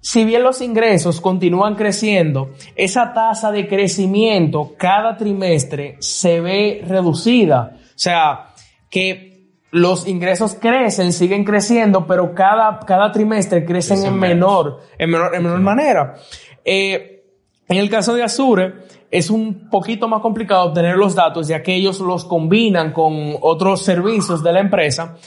si 0.01 0.23
bien 0.23 0.43
los 0.43 0.61
ingresos 0.61 1.19
continúan 1.19 1.75
creciendo, 1.75 2.51
esa 2.75 3.13
tasa 3.13 3.51
de 3.51 3.67
crecimiento 3.67 4.73
cada 4.77 5.17
trimestre 5.17 5.97
se 5.99 6.39
ve 6.39 6.83
reducida. 6.87 7.75
O 7.75 7.99
sea, 8.01 8.53
que 8.89 9.29
los 9.71 10.07
ingresos 10.07 10.55
crecen, 10.55 11.13
siguen 11.13 11.43
creciendo, 11.43 12.07
pero 12.07 12.33
cada, 12.33 12.79
cada 12.79 13.11
trimestre 13.11 13.65
crecen 13.65 14.05
en 14.05 14.17
menor, 14.17 14.79
en 14.97 15.09
menor, 15.09 15.35
en 15.35 15.43
menor 15.43 15.59
manera. 15.59 16.15
Eh, 16.63 17.23
en 17.67 17.77
el 17.77 17.89
caso 17.89 18.15
de 18.15 18.23
Azure, 18.23 18.73
es 19.11 19.29
un 19.29 19.69
poquito 19.69 20.07
más 20.07 20.21
complicado 20.21 20.65
obtener 20.65 20.95
los 20.95 21.13
datos, 21.13 21.47
ya 21.47 21.61
que 21.61 21.75
ellos 21.75 21.99
los 21.99 22.25
combinan 22.25 22.93
con 22.93 23.35
otros 23.41 23.83
servicios 23.83 24.43
de 24.43 24.53
la 24.53 24.59
empresa, 24.59 25.17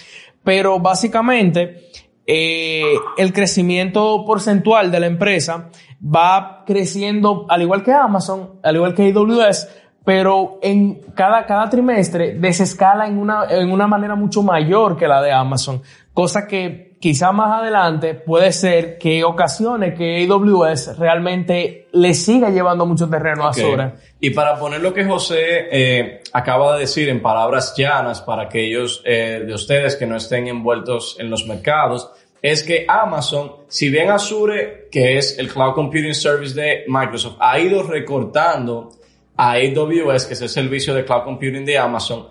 pero 0.42 0.80
básicamente 0.80 1.88
eh, 2.26 2.94
el 3.16 3.32
crecimiento 3.32 4.24
porcentual 4.24 4.90
de 4.90 5.00
la 5.00 5.06
empresa 5.06 5.70
va 6.02 6.62
creciendo 6.66 7.46
al 7.48 7.62
igual 7.62 7.82
que 7.82 7.92
Amazon, 7.92 8.60
al 8.62 8.76
igual 8.76 8.94
que 8.94 9.12
AWS, 9.12 9.68
pero 10.04 10.58
en 10.62 11.00
cada, 11.14 11.46
cada 11.46 11.68
trimestre 11.68 12.34
desescala 12.34 13.06
en 13.06 13.18
una, 13.18 13.44
en 13.48 13.70
una 13.70 13.86
manera 13.86 14.14
mucho 14.14 14.42
mayor 14.42 14.96
que 14.96 15.06
la 15.06 15.22
de 15.22 15.32
Amazon, 15.32 15.82
cosa 16.12 16.46
que 16.46 16.91
quizá 17.02 17.32
más 17.32 17.60
adelante 17.60 18.14
puede 18.14 18.52
ser 18.52 18.96
que 18.96 19.24
ocasione 19.24 19.92
que 19.92 20.24
AWS 20.24 20.96
realmente 20.96 21.88
le 21.90 22.14
siga 22.14 22.48
llevando 22.48 22.86
mucho 22.86 23.10
terreno 23.10 23.42
a 23.42 23.48
Ok. 23.48 23.58
Azure. 23.58 23.90
Y 24.20 24.30
para 24.30 24.56
poner 24.56 24.80
lo 24.80 24.94
que 24.94 25.04
José 25.04 25.66
eh, 25.72 26.22
acaba 26.32 26.74
de 26.74 26.82
decir 26.82 27.08
en 27.08 27.20
palabras 27.20 27.74
llanas 27.76 28.20
para 28.20 28.42
aquellos 28.44 29.02
eh, 29.04 29.42
de 29.44 29.52
ustedes 29.52 29.96
que 29.96 30.06
no 30.06 30.14
estén 30.16 30.46
envueltos 30.46 31.16
en 31.18 31.28
los 31.28 31.44
mercados, 31.44 32.08
es 32.40 32.62
que 32.62 32.86
Amazon, 32.88 33.50
si 33.66 33.88
bien 33.88 34.08
Azure, 34.08 34.88
que 34.92 35.18
es 35.18 35.36
el 35.40 35.48
Cloud 35.48 35.74
Computing 35.74 36.14
Service 36.14 36.54
de 36.54 36.84
Microsoft, 36.86 37.36
ha 37.40 37.58
ido 37.58 37.82
recortando 37.82 38.90
a 39.36 39.54
AWS, 39.54 40.26
que 40.26 40.34
es 40.34 40.42
el 40.42 40.48
servicio 40.48 40.94
de 40.94 41.04
Cloud 41.04 41.24
Computing 41.24 41.64
de 41.64 41.78
Amazon, 41.78 42.28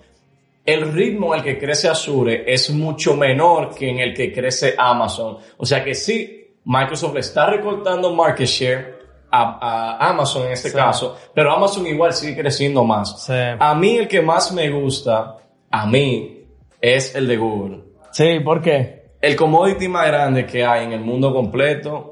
el 0.65 0.91
ritmo 0.93 1.33
el 1.33 1.41
que 1.43 1.57
crece 1.57 1.89
Azure 1.89 2.43
es 2.45 2.69
mucho 2.69 3.15
menor 3.15 3.73
que 3.73 3.89
en 3.89 3.99
el 3.99 4.13
que 4.13 4.31
crece 4.31 4.75
Amazon. 4.77 5.37
O 5.57 5.65
sea 5.65 5.83
que 5.83 5.95
sí, 5.95 6.55
Microsoft 6.65 7.13
le 7.15 7.19
está 7.21 7.47
recortando 7.47 8.13
market 8.13 8.45
share 8.47 8.99
a, 9.31 9.97
a 9.99 10.09
Amazon 10.09 10.45
en 10.47 10.51
este 10.53 10.69
Sí. 10.69 10.75
caso, 10.75 11.17
pero 11.33 11.51
Amazon 11.51 11.87
igual 11.87 12.13
sigue 12.13 12.35
creciendo 12.41 12.83
más. 12.83 13.25
Sí. 13.25 13.33
A 13.59 13.73
mí 13.75 13.97
el 13.97 14.07
que 14.07 14.21
más 14.21 14.51
me 14.51 14.69
gusta, 14.69 15.37
a 15.71 15.85
mí, 15.87 16.45
es 16.79 17.15
el 17.15 17.27
de 17.27 17.37
Google. 17.37 17.83
Sí, 18.11 18.39
¿por 18.41 18.61
qué? 18.61 19.01
El 19.21 19.35
commodity 19.35 19.87
más 19.87 20.07
grande 20.07 20.45
que 20.45 20.65
hay 20.65 20.83
en 20.85 20.91
el 20.93 21.01
mundo 21.01 21.33
completo 21.33 22.11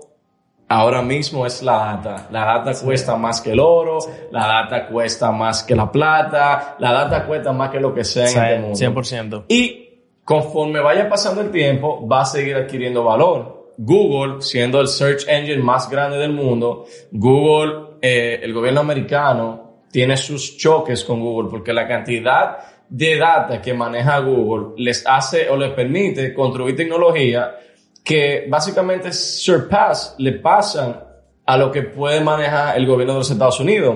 ahora 0.70 1.02
mismo 1.02 1.46
es 1.46 1.62
la 1.64 1.74
data. 1.74 2.28
La 2.32 2.46
data 2.46 2.80
cuesta 2.80 3.18
más 3.18 3.42
que 3.42 3.52
el 3.52 3.60
oro, 3.60 3.98
la 4.32 4.48
data 4.48 4.88
cuesta 4.88 5.32
más 5.32 5.64
que 5.64 5.76
la 5.76 5.92
plata, 5.92 6.76
la 6.80 6.94
data 6.94 7.26
cuesta 7.26 7.52
más 7.52 7.72
que 7.72 7.80
lo 7.80 7.94
que 7.94 8.04
sea 8.04 8.54
en 8.54 8.76
Sí, 8.76 8.86
este 8.86 8.90
mundo. 8.90 9.02
100%. 9.02 9.46
Y 9.50 9.90
conforme 10.24 10.80
vaya 10.80 11.10
pasando 11.10 11.42
el 11.42 11.52
tiempo, 11.52 12.08
va 12.08 12.22
a 12.22 12.26
seguir 12.26 12.56
adquiriendo 12.56 13.04
valor. 13.04 13.74
Google, 13.78 14.42
siendo 14.42 14.80
el 14.82 14.88
search 14.88 15.28
engine 15.28 15.64
más 15.64 15.90
grande 15.90 16.18
del 16.18 16.34
mundo, 16.34 16.86
Google, 17.12 17.98
eh, 18.02 18.40
el 18.44 18.54
gobierno 18.54 18.82
americano, 18.82 19.86
tiene 19.92 20.18
sus 20.18 20.58
choques 20.58 21.04
con 21.04 21.20
Google 21.20 21.50
porque 21.50 21.74
la 21.74 21.88
cantidad 21.88 22.58
de 22.90 23.18
data 23.18 23.62
que 23.62 23.74
maneja 23.74 24.20
Google 24.20 24.74
les 24.78 25.06
hace 25.08 25.50
o 25.50 25.56
les 25.56 25.72
permite 25.72 26.34
construir 26.34 26.76
tecnología 26.76 27.56
que 28.04 28.46
básicamente 28.50 29.12
surpass, 29.14 30.16
le 30.18 30.34
pasan 30.34 31.04
a 31.46 31.58
lo 31.58 31.72
que 31.72 31.84
puede 31.84 32.22
manejar 32.22 32.78
el 32.78 32.86
gobierno 32.86 33.14
de 33.14 33.20
los 33.20 33.32
Estados 33.32 33.60
Unidos. 33.60 33.96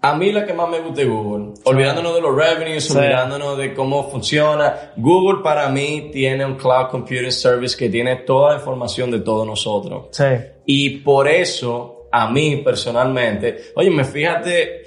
A 0.00 0.14
mí 0.14 0.32
la 0.32 0.44
que 0.44 0.52
más 0.52 0.68
me 0.68 0.80
gusta 0.80 1.00
es 1.00 1.08
Google. 1.08 1.54
Olvidándonos 1.64 2.14
de 2.14 2.20
los 2.20 2.36
revenues, 2.36 2.84
Sí. 2.84 2.96
olvidándonos 2.98 3.56
de 3.56 3.72
cómo 3.72 4.10
funciona. 4.10 4.92
Google 4.96 5.42
para 5.42 5.70
mí 5.70 6.10
tiene 6.12 6.44
un 6.44 6.56
cloud 6.56 6.88
computing 6.90 7.32
service 7.32 7.74
que 7.74 7.88
tiene 7.88 8.16
toda 8.16 8.50
la 8.52 8.56
información 8.58 9.10
de 9.10 9.20
todos 9.20 9.46
nosotros. 9.46 10.08
Sí. 10.10 10.24
Y 10.66 10.90
por 10.98 11.26
eso, 11.26 12.06
a 12.12 12.30
mí 12.30 12.56
personalmente, 12.58 13.72
oye, 13.76 13.88
me 13.90 14.04
fíjate 14.04 14.82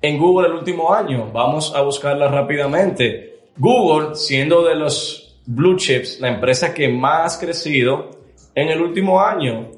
en 0.00 0.16
Google 0.18 0.46
el 0.48 0.54
último 0.54 0.94
año. 0.94 1.30
Vamos 1.32 1.74
a 1.74 1.80
buscarla 1.82 2.28
rápidamente. 2.28 3.40
Google, 3.56 4.14
siendo 4.14 4.62
de 4.62 4.76
los 4.76 5.21
blue 5.46 5.76
chips, 5.76 6.20
la 6.20 6.28
empresa 6.28 6.72
que 6.72 6.88
más 6.88 7.36
ha 7.36 7.40
crecido 7.40 8.10
en 8.54 8.68
el 8.68 8.80
último 8.80 9.20
año. 9.20 9.70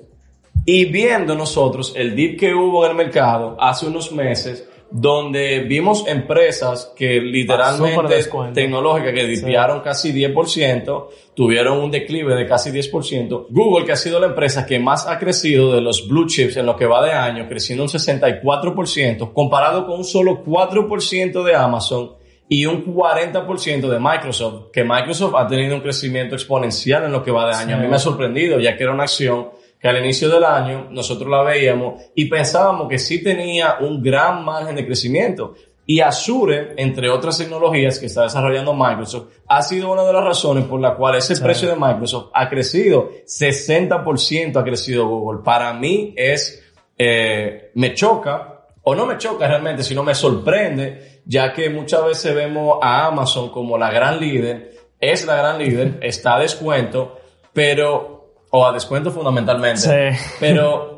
Y 0.67 0.87
viendo 0.87 1.35
nosotros 1.35 1.93
el 1.95 2.17
dip 2.17 2.39
que 2.41 2.55
hubo 2.55 2.85
en 2.85 2.93
el 2.93 2.97
mercado 2.97 3.57
hace 3.61 3.87
unos 3.87 4.13
meses, 4.13 4.67
donde 4.91 5.61
vimos 5.61 6.07
empresas 6.07 6.93
que 6.97 7.21
literalmente 7.21 8.15
tecnológicas 8.55 9.13
que 9.13 9.27
dipearon 9.27 9.81
casi 9.81 10.13
10%, 10.13 11.07
tuvieron 11.35 11.79
un 11.79 11.91
declive 11.91 12.37
de 12.37 12.47
casi 12.47 12.71
10%. 12.71 13.47
Google, 13.51 13.85
que 13.85 13.93
ha 13.93 13.97
sido 13.97 14.21
la 14.21 14.29
empresa 14.29 14.65
que 14.65 14.79
más 14.79 15.07
ha 15.09 15.19
crecido 15.19 15.73
de 15.73 15.81
los 15.81 16.07
blue 16.07 16.27
chips 16.27 16.57
en 16.59 16.67
lo 16.67 16.77
que 16.77 16.87
va 16.87 17.05
de 17.05 17.13
año, 17.13 17.49
creciendo 17.49 17.83
un 17.83 17.91
64%, 17.91 19.33
comparado 19.33 19.85
con 19.85 19.99
un 19.99 20.05
solo 20.05 20.45
4% 20.45 21.43
de 21.43 21.55
Amazon 21.57 22.13
y 22.49 22.67
un 22.67 22.85
40% 22.85 23.89
de 23.89 23.99
Microsoft, 23.99 24.71
que 24.73 24.85
Microsoft 24.85 25.35
ha 25.37 25.47
tenido 25.47 25.77
un 25.77 25.81
crecimiento 25.81 26.35
exponencial 26.35 27.05
en 27.05 27.13
lo 27.13 27.23
que 27.23 27.31
va 27.31 27.49
de 27.49 27.55
año. 27.55 27.77
A 27.77 27.79
mí 27.79 27.89
me 27.89 27.97
ha 27.97 27.99
sorprendido, 27.99 28.61
ya 28.61 28.77
que 28.77 28.83
era 28.83 28.93
una 28.93 29.05
acción 29.05 29.49
que 29.81 29.89
al 29.89 29.99
inicio 29.99 30.29
del 30.29 30.45
año 30.45 30.89
nosotros 30.91 31.31
la 31.31 31.43
veíamos 31.43 32.03
y 32.15 32.27
pensábamos 32.27 32.89
que 32.89 32.99
sí 32.99 33.23
tenía 33.23 33.77
un 33.81 34.03
gran 34.03 34.45
margen 34.45 34.77
de 34.77 34.87
crecimiento. 34.87 35.55
Y 35.87 36.01
Azure, 36.01 36.73
entre 36.79 37.11
otras 37.11 37.37
tecnologías 37.37 37.99
que 37.99 38.07
está 38.07 38.23
desarrollando 38.23 38.73
Microsoft, 38.73 39.29
ha 39.47 39.61
sido 39.61 39.93
una 39.93 40.03
de 40.03 40.13
las 40.15 40.25
razones 40.25 40.65
por 40.65 40.81
la 40.81 40.95
cual 40.95 41.17
ese 41.17 41.37
precio 41.39 41.69
de 41.69 41.77
Microsoft 41.77 42.31
ha 42.33 42.49
crecido. 42.49 43.11
60% 43.27 44.57
ha 44.57 44.65
crecido 44.65 45.07
Google. 45.07 45.43
Para 45.45 45.75
mí 45.75 46.15
es, 46.17 46.63
eh, 46.97 47.71
me 47.75 47.93
choca, 47.93 48.69
o 48.83 48.95
no 48.95 49.05
me 49.05 49.19
choca 49.19 49.47
realmente, 49.47 49.83
sino 49.83 50.03
me 50.03 50.15
sorprende, 50.15 51.14
ya 51.25 51.53
que 51.53 51.71
muchas 51.71 52.05
veces 52.05 52.35
vemos 52.35 52.79
a 52.83 53.07
Amazon 53.07 53.51
como 53.51 53.79
la 53.79 53.91
gran 53.91 54.21
líder, 54.21 54.75
es 55.01 55.27
la 55.27 55.37
gran 55.37 55.59
líder, 55.59 55.99
está 56.03 56.37
a 56.37 56.41
descuento, 56.41 57.19
pero, 57.53 58.33
o 58.51 58.67
a 58.67 58.73
descuento 58.73 59.11
fundamentalmente, 59.11 59.81
Sí. 59.81 60.19
pero 60.41 60.95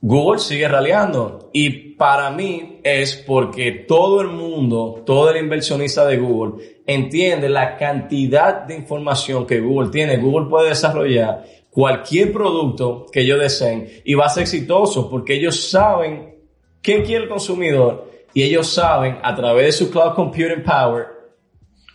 Google 0.00 0.40
sigue 0.40 0.66
raleando 0.66 1.50
y 1.52 1.92
para 1.94 2.30
mí 2.30 2.80
es 2.82 3.14
porque 3.16 3.70
todo 3.86 4.20
el 4.20 4.28
mundo, 4.28 5.02
todo 5.06 5.30
el 5.30 5.36
inversionista 5.36 6.04
de 6.06 6.16
Google 6.18 6.80
entiende 6.86 7.48
la 7.48 7.76
cantidad 7.76 8.62
de 8.62 8.74
información 8.74 9.46
que 9.46 9.60
Google 9.60 9.90
tiene. 9.90 10.16
Google 10.16 10.48
puede 10.50 10.70
desarrollar 10.70 11.44
cualquier 11.70 12.32
producto 12.32 13.06
que 13.12 13.20
ellos 13.20 13.38
deseen 13.38 13.88
y 14.04 14.14
va 14.14 14.26
a 14.26 14.30
ser 14.30 14.42
exitoso 14.42 15.08
porque 15.08 15.34
ellos 15.34 15.70
saben 15.70 16.34
qué 16.82 17.04
quiere 17.04 17.24
el 17.24 17.30
consumidor 17.30 18.10
y 18.34 18.42
ellos 18.42 18.66
saben 18.68 19.18
a 19.22 19.34
través 19.34 19.66
de 19.66 19.72
su 19.72 19.90
cloud 19.90 20.14
computing 20.14 20.62
power 20.64 21.06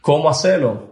cómo 0.01 0.29
hacerlo. 0.29 0.87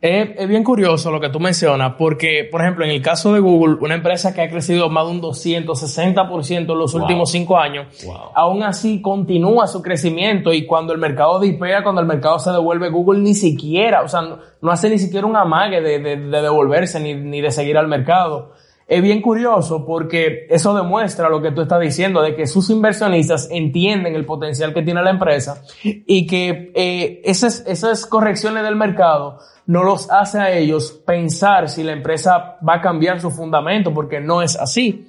Es, 0.00 0.30
es 0.36 0.48
bien 0.48 0.64
curioso 0.64 1.12
lo 1.12 1.20
que 1.20 1.28
tú 1.28 1.38
mencionas, 1.38 1.94
porque, 1.96 2.48
por 2.50 2.60
ejemplo, 2.60 2.84
en 2.84 2.90
el 2.90 3.00
caso 3.00 3.32
de 3.32 3.38
Google, 3.38 3.76
una 3.80 3.94
empresa 3.94 4.34
que 4.34 4.40
ha 4.42 4.50
crecido 4.50 4.88
más 4.90 5.06
de 5.06 5.12
un 5.12 5.20
260% 5.20 6.72
en 6.72 6.78
los 6.78 6.92
Wow. 6.92 7.02
últimos 7.02 7.30
cinco 7.30 7.56
años, 7.56 7.86
Wow. 8.04 8.16
aún 8.34 8.62
así 8.64 9.00
continúa 9.00 9.68
su 9.68 9.80
crecimiento 9.80 10.52
y 10.52 10.66
cuando 10.66 10.92
el 10.92 10.98
mercado 10.98 11.38
dipea, 11.38 11.82
cuando 11.84 12.00
el 12.00 12.06
mercado 12.08 12.38
se 12.40 12.50
devuelve, 12.50 12.90
Google 12.90 13.20
ni 13.20 13.34
siquiera, 13.34 14.02
o 14.02 14.08
sea, 14.08 14.22
no, 14.22 14.38
no 14.60 14.70
hace 14.72 14.90
ni 14.90 14.98
siquiera 14.98 15.26
un 15.26 15.36
amague 15.36 15.80
de, 15.80 15.98
de- 16.00 16.16
de 16.16 16.42
devolverse 16.42 16.98
ni, 16.98 17.14
ni 17.14 17.40
de 17.40 17.52
seguir 17.52 17.78
al 17.78 17.86
mercado. 17.86 18.52
Es 18.86 19.02
bien 19.02 19.22
curioso 19.22 19.86
porque 19.86 20.46
eso 20.50 20.74
demuestra 20.74 21.28
lo 21.28 21.40
que 21.40 21.52
tú 21.52 21.62
estás 21.62 21.80
diciendo, 21.80 22.20
de 22.20 22.34
que 22.34 22.46
sus 22.46 22.68
inversionistas 22.70 23.48
entienden 23.50 24.14
el 24.14 24.24
potencial 24.24 24.74
que 24.74 24.82
tiene 24.82 25.02
la 25.02 25.10
empresa 25.10 25.62
y 25.82 26.26
que 26.26 26.72
eh, 26.74 27.20
esas, 27.24 27.64
esas 27.66 28.06
correcciones 28.06 28.64
del 28.64 28.76
mercado 28.76 29.38
no 29.66 29.84
los 29.84 30.10
hace 30.10 30.38
a 30.38 30.50
ellos 30.50 30.92
pensar 31.06 31.68
si 31.68 31.82
la 31.82 31.92
empresa 31.92 32.58
va 32.66 32.74
a 32.76 32.80
cambiar 32.80 33.20
su 33.20 33.30
fundamento, 33.30 33.94
porque 33.94 34.20
no 34.20 34.42
es 34.42 34.56
así. 34.56 35.06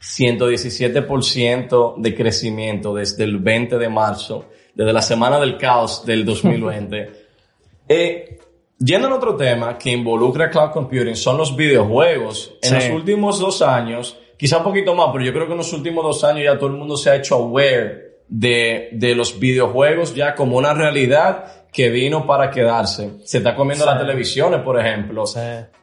117% 0.00 1.94
de 1.96 2.14
crecimiento 2.14 2.94
desde 2.94 3.24
el 3.24 3.38
20 3.38 3.78
de 3.78 3.88
marzo, 3.88 4.46
desde 4.74 4.92
la 4.92 5.02
semana 5.02 5.38
del 5.40 5.58
caos 5.58 6.04
del 6.06 6.24
2020. 6.24 7.10
eh, 7.88 8.36
yendo 8.82 9.08
a 9.08 9.14
otro 9.14 9.36
tema 9.36 9.76
que 9.78 9.90
involucra 9.92 10.50
cloud 10.50 10.70
computing 10.72 11.14
son 11.16 11.36
los 11.36 11.54
videojuegos. 11.54 12.54
En 12.62 12.68
Sí. 12.70 12.74
los 12.88 12.90
últimos 12.96 13.38
dos 13.38 13.62
años, 13.62 14.18
quizá 14.36 14.58
un 14.58 14.64
poquito 14.64 14.94
más, 14.94 15.08
pero 15.12 15.24
yo 15.24 15.32
creo 15.32 15.46
que 15.46 15.52
en 15.52 15.58
los 15.58 15.72
últimos 15.72 16.02
dos 16.02 16.24
años 16.24 16.44
ya 16.44 16.58
todo 16.58 16.70
el 16.70 16.76
mundo 16.76 16.96
se 16.96 17.10
ha 17.10 17.16
hecho 17.16 17.36
aware 17.36 18.10
de, 18.28 18.88
de 18.92 19.14
los 19.14 19.38
videojuegos 19.38 20.14
ya 20.14 20.34
como 20.34 20.56
una 20.56 20.72
realidad 20.72 21.66
que 21.72 21.88
vino 21.88 22.26
para 22.26 22.50
quedarse. 22.50 23.10
Se 23.24 23.38
está 23.38 23.54
comiendo 23.54 23.84
Sí. 23.84 23.90
las 23.90 23.98
televisiones, 24.00 24.60
por 24.62 24.80
ejemplo. 24.80 25.24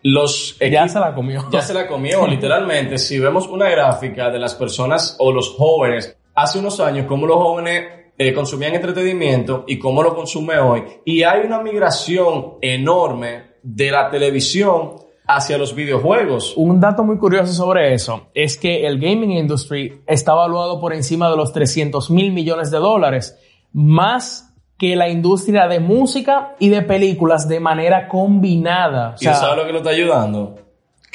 Los 0.04 0.58
Ya 0.60 0.88
se 0.88 1.00
la 1.00 1.14
comió. 1.14 1.46
ya 1.52 1.62
se 1.62 1.74
la 1.74 1.88
comió, 1.88 2.26
literalmente. 2.28 2.98
Si 2.98 3.20
vemos 3.20 3.48
una 3.48 3.70
gráfica 3.70 4.30
de 4.30 4.40
las 4.40 4.56
personas 4.56 5.16
o 5.20 5.32
los 5.32 5.50
jóvenes, 5.56 6.18
hace 6.36 6.60
unos 6.60 6.80
años, 6.80 7.06
cómo 7.08 7.26
los 7.28 7.38
jóvenes 7.38 7.86
eh, 8.18 8.34
consumían 8.34 8.76
entretenimiento 8.76 9.64
y 9.68 9.78
cómo 9.78 10.02
lo 10.02 10.16
consume 10.16 10.58
hoy. 10.58 10.84
Y 11.06 11.24
hay 11.24 11.46
una 11.46 11.62
migración 11.62 12.56
enorme 12.62 13.58
de 13.62 13.92
la 13.92 14.10
televisión 14.10 14.96
hacia 15.28 15.58
los 15.58 15.76
videojuegos. 15.76 16.54
Un 16.56 16.80
dato 16.80 17.04
muy 17.04 17.18
curioso 17.18 17.54
sobre 17.54 17.94
eso 17.94 18.28
es 18.34 18.58
que 18.58 18.88
el 18.88 19.00
gaming 19.00 19.32
industry 19.32 20.02
está 20.08 20.32
evaluado 20.32 20.80
por 20.80 20.94
encima 20.94 21.30
de 21.30 21.38
los 21.38 21.52
300 21.52 22.10
mil 22.10 22.32
millones 22.32 22.72
de 22.72 22.78
dólares, 22.78 23.38
más 23.74 24.56
que 24.78 24.96
la 24.96 25.10
industria 25.10 25.68
de 25.68 25.80
música 25.80 26.56
y 26.60 26.70
de 26.70 26.82
películas 26.82 27.48
de 27.48 27.60
manera 27.60 28.08
combinada. 28.08 29.12
O 29.12 29.16
¿Y 29.16 29.26
sea, 29.26 29.34
sabes 29.34 29.58
lo 29.58 29.66
que 29.66 29.72
lo 29.74 29.78
está 29.80 29.90
ayudando? 29.90 30.56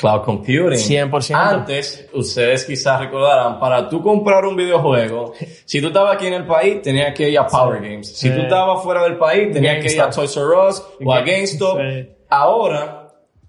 Cloud 0.02 0.24
computing. 0.24 0.78
100%. 0.78 1.34
Antes, 1.34 2.08
ustedes 2.12 2.64
quizás 2.66 3.00
recordarán, 3.00 3.58
para 3.60 3.88
tú 3.88 4.02
comprar 4.02 4.44
un 4.44 4.56
videojuego, 4.56 5.32
si 5.64 5.80
tú 5.80 5.86
estabas 5.86 6.16
aquí 6.16 6.26
en 6.26 6.34
el 6.34 6.44
país, 6.46 6.82
tenías 6.82 7.14
que 7.14 7.30
ir 7.30 7.38
a 7.38 7.46
Power 7.46 7.80
Games. 7.80 8.08
Si 8.08 8.28
Sí. 8.28 8.34
tú 8.34 8.42
estabas 8.42 8.82
fuera 8.82 9.04
del 9.04 9.16
país, 9.16 9.52
tenías 9.52 9.82
que 9.82 9.92
ir 9.94 10.00
a. 10.02 10.10
Toys 10.10 10.36
R 10.36 10.46
Us 10.68 10.82
o 11.04 11.12
a 11.14 11.20
GameStop. 11.20 11.78
Sí. 11.80 12.08
Ahora, 12.28 13.01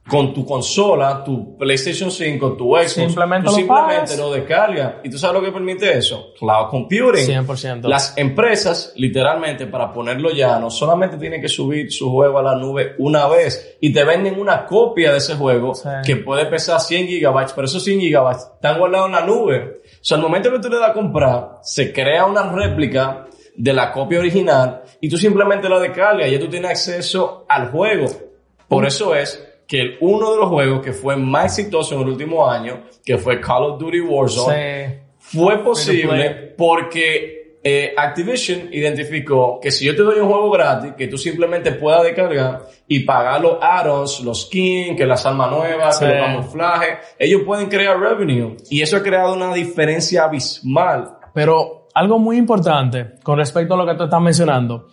con 0.05 0.33
tu 0.33 0.45
consola, 0.45 1.24
tu 1.24 1.57
PlayStation 1.57 2.12
5, 2.12 2.53
tu 2.57 2.75
Xbox, 2.75 2.91
Simplemente 2.91 3.45
tú 3.45 3.51
lo 3.51 3.57
simplemente 3.57 4.01
pagas. 4.01 4.17
lo 4.19 4.33
descargas. 4.33 4.93
¿Y 5.03 5.10
tú 5.10 5.17
sabes 5.17 5.39
lo 5.39 5.45
que 5.45 5.51
permite 5.53 5.98
eso? 5.98 6.33
Cloud 6.38 6.69
computing. 6.69 7.25
100%. 7.25 7.88
Las 7.88 8.17
empresas, 8.17 8.91
literalmente, 8.98 9.65
para 9.65 9.93
ponerlo 9.93 10.31
llano, 10.31 10.69
solamente 10.69 11.15
tienen 11.17 11.39
que 11.41 11.48
subir 11.48 11.89
su 11.91 12.12
juego 12.12 12.38
a 12.39 12.43
la 12.43 12.55
nube 12.55 12.95
una 13.00 13.27
vez 13.29 13.77
y 13.79 13.93
te 13.93 14.03
venden 14.03 14.38
una 14.39 14.65
copia 14.65 15.12
de 15.13 15.19
ese 15.19 15.36
juego 15.36 15.74
Sí. 15.74 15.88
que 16.05 16.17
puede 16.17 16.48
pesar 16.48 16.81
100 16.81 17.07
gigabytes, 17.07 17.53
pero 17.53 17.65
esos 17.65 17.81
100 17.83 18.01
gigabytes 18.01 18.50
están 18.55 18.77
guardados 18.79 19.05
en 19.07 19.13
la 19.13 19.25
nube. 19.25 19.81
O 19.86 19.98
sea, 20.01 20.17
al 20.17 20.24
momento 20.24 20.51
que 20.51 20.60
tú 20.60 20.67
le 20.69 20.79
das 20.79 20.89
a 20.89 20.93
comprar, 20.93 21.60
se 21.62 21.93
crea 21.93 22.25
una 22.25 22.51
réplica 22.51 23.27
de 23.55 23.72
la 23.72 23.91
copia 23.93 24.19
original 24.19 24.81
y 25.00 25.07
tú 25.07 25.15
simplemente 25.17 25.69
la 25.69 25.79
descargas 25.79 26.27
y 26.27 26.31
ya 26.31 26.39
tú 26.39 26.50
tienes 26.50 26.72
acceso 26.72 27.45
al 27.48 27.69
juego. 27.72 28.07
Por 28.67 28.86
eso 28.86 29.15
es 29.15 29.41
que 29.74 29.98
uno 30.01 30.34
de 30.34 30.38
los 30.38 30.50
juegos 30.50 30.82
que 30.84 30.94
fue 30.94 31.15
más 31.18 31.58
exitoso 31.58 31.96
en 31.96 32.01
el 32.01 32.10
último 32.10 32.48
año, 32.48 32.84
que 33.03 33.18
fue 33.18 33.42
Call 33.42 33.63
of 33.63 33.80
Duty 33.80 34.01
Warzone, 34.01 35.01
Sí. 35.18 35.38
fue 35.39 35.58
posible 35.63 36.53
porque 36.56 37.57
eh, 37.64 37.92
Activision 37.98 38.70
identificó 38.72 39.59
que 39.59 39.72
si 39.72 39.86
yo 39.86 39.96
te 39.96 40.03
doy 40.03 40.20
un 40.20 40.27
juego 40.27 40.51
gratis, 40.51 40.94
que 40.96 41.07
tú 41.07 41.18
simplemente 41.18 41.72
puedas 41.72 42.03
descargar 42.03 42.68
y 42.88 43.00
pagar 43.00 43.42
los 43.42 43.57
add-ons, 43.62 44.20
los 44.20 44.44
skins, 44.44 44.96
que 44.96 45.07
las 45.07 45.25
armas 45.25 45.50
nuevas, 45.50 45.98
que 45.98 46.05
Sí. 46.05 46.12
los 46.12 46.22
camuflajes, 46.24 46.90
ellos 47.18 47.42
pueden 47.44 47.68
crear 47.70 47.98
revenue. 48.00 48.55
Y 48.70 48.81
eso 48.83 48.98
ha 48.98 49.01
creado 49.01 49.33
una 49.33 49.51
diferencia 49.55 50.25
abismal. 50.25 51.18
Pero 51.33 51.88
algo 51.96 52.20
muy 52.20 52.38
importante 52.38 53.14
con 53.24 53.40
respecto 53.40 53.74
a 53.74 53.77
lo 53.77 53.88
que 53.88 53.96
tú 53.96 54.03
estás 54.03 54.22
mencionando. 54.22 54.90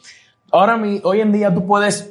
Ahora, 0.53 0.81
hoy 1.03 1.21
en 1.21 1.33
día 1.33 1.53
tú 1.53 1.66
puedes 1.66 2.10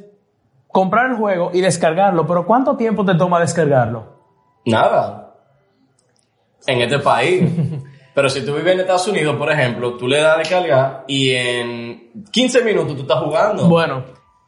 comprar 0.72 1.12
el 1.12 1.18
juego 1.18 1.52
y 1.54 1.62
descargarlo, 1.62 2.26
pero 2.26 2.46
¿cuánto 2.46 2.76
tiempo 2.76 3.04
te 3.06 3.16
toma 3.16 3.40
descargarlo? 3.40 4.20
Nada. 4.66 5.36
En 6.66 6.82
este 6.82 7.00
país. 7.00 7.50
Pero 8.12 8.28
si 8.30 8.46
tú 8.46 8.54
vives 8.54 8.74
en 8.74 8.82
Estados 8.82 9.08
Unidos, 9.08 9.38
por 9.38 9.50
ejemplo, 9.50 9.96
tú 9.96 10.06
le 10.06 10.20
das 10.20 10.36
a 10.36 10.40
descargar 10.40 11.04
y 11.08 11.32
en 11.32 12.12
15 12.30 12.66
minutos 12.66 12.96
tú 12.96 13.04
estás 13.04 13.20
jugando. 13.20 13.70
Bueno, 13.70 14.04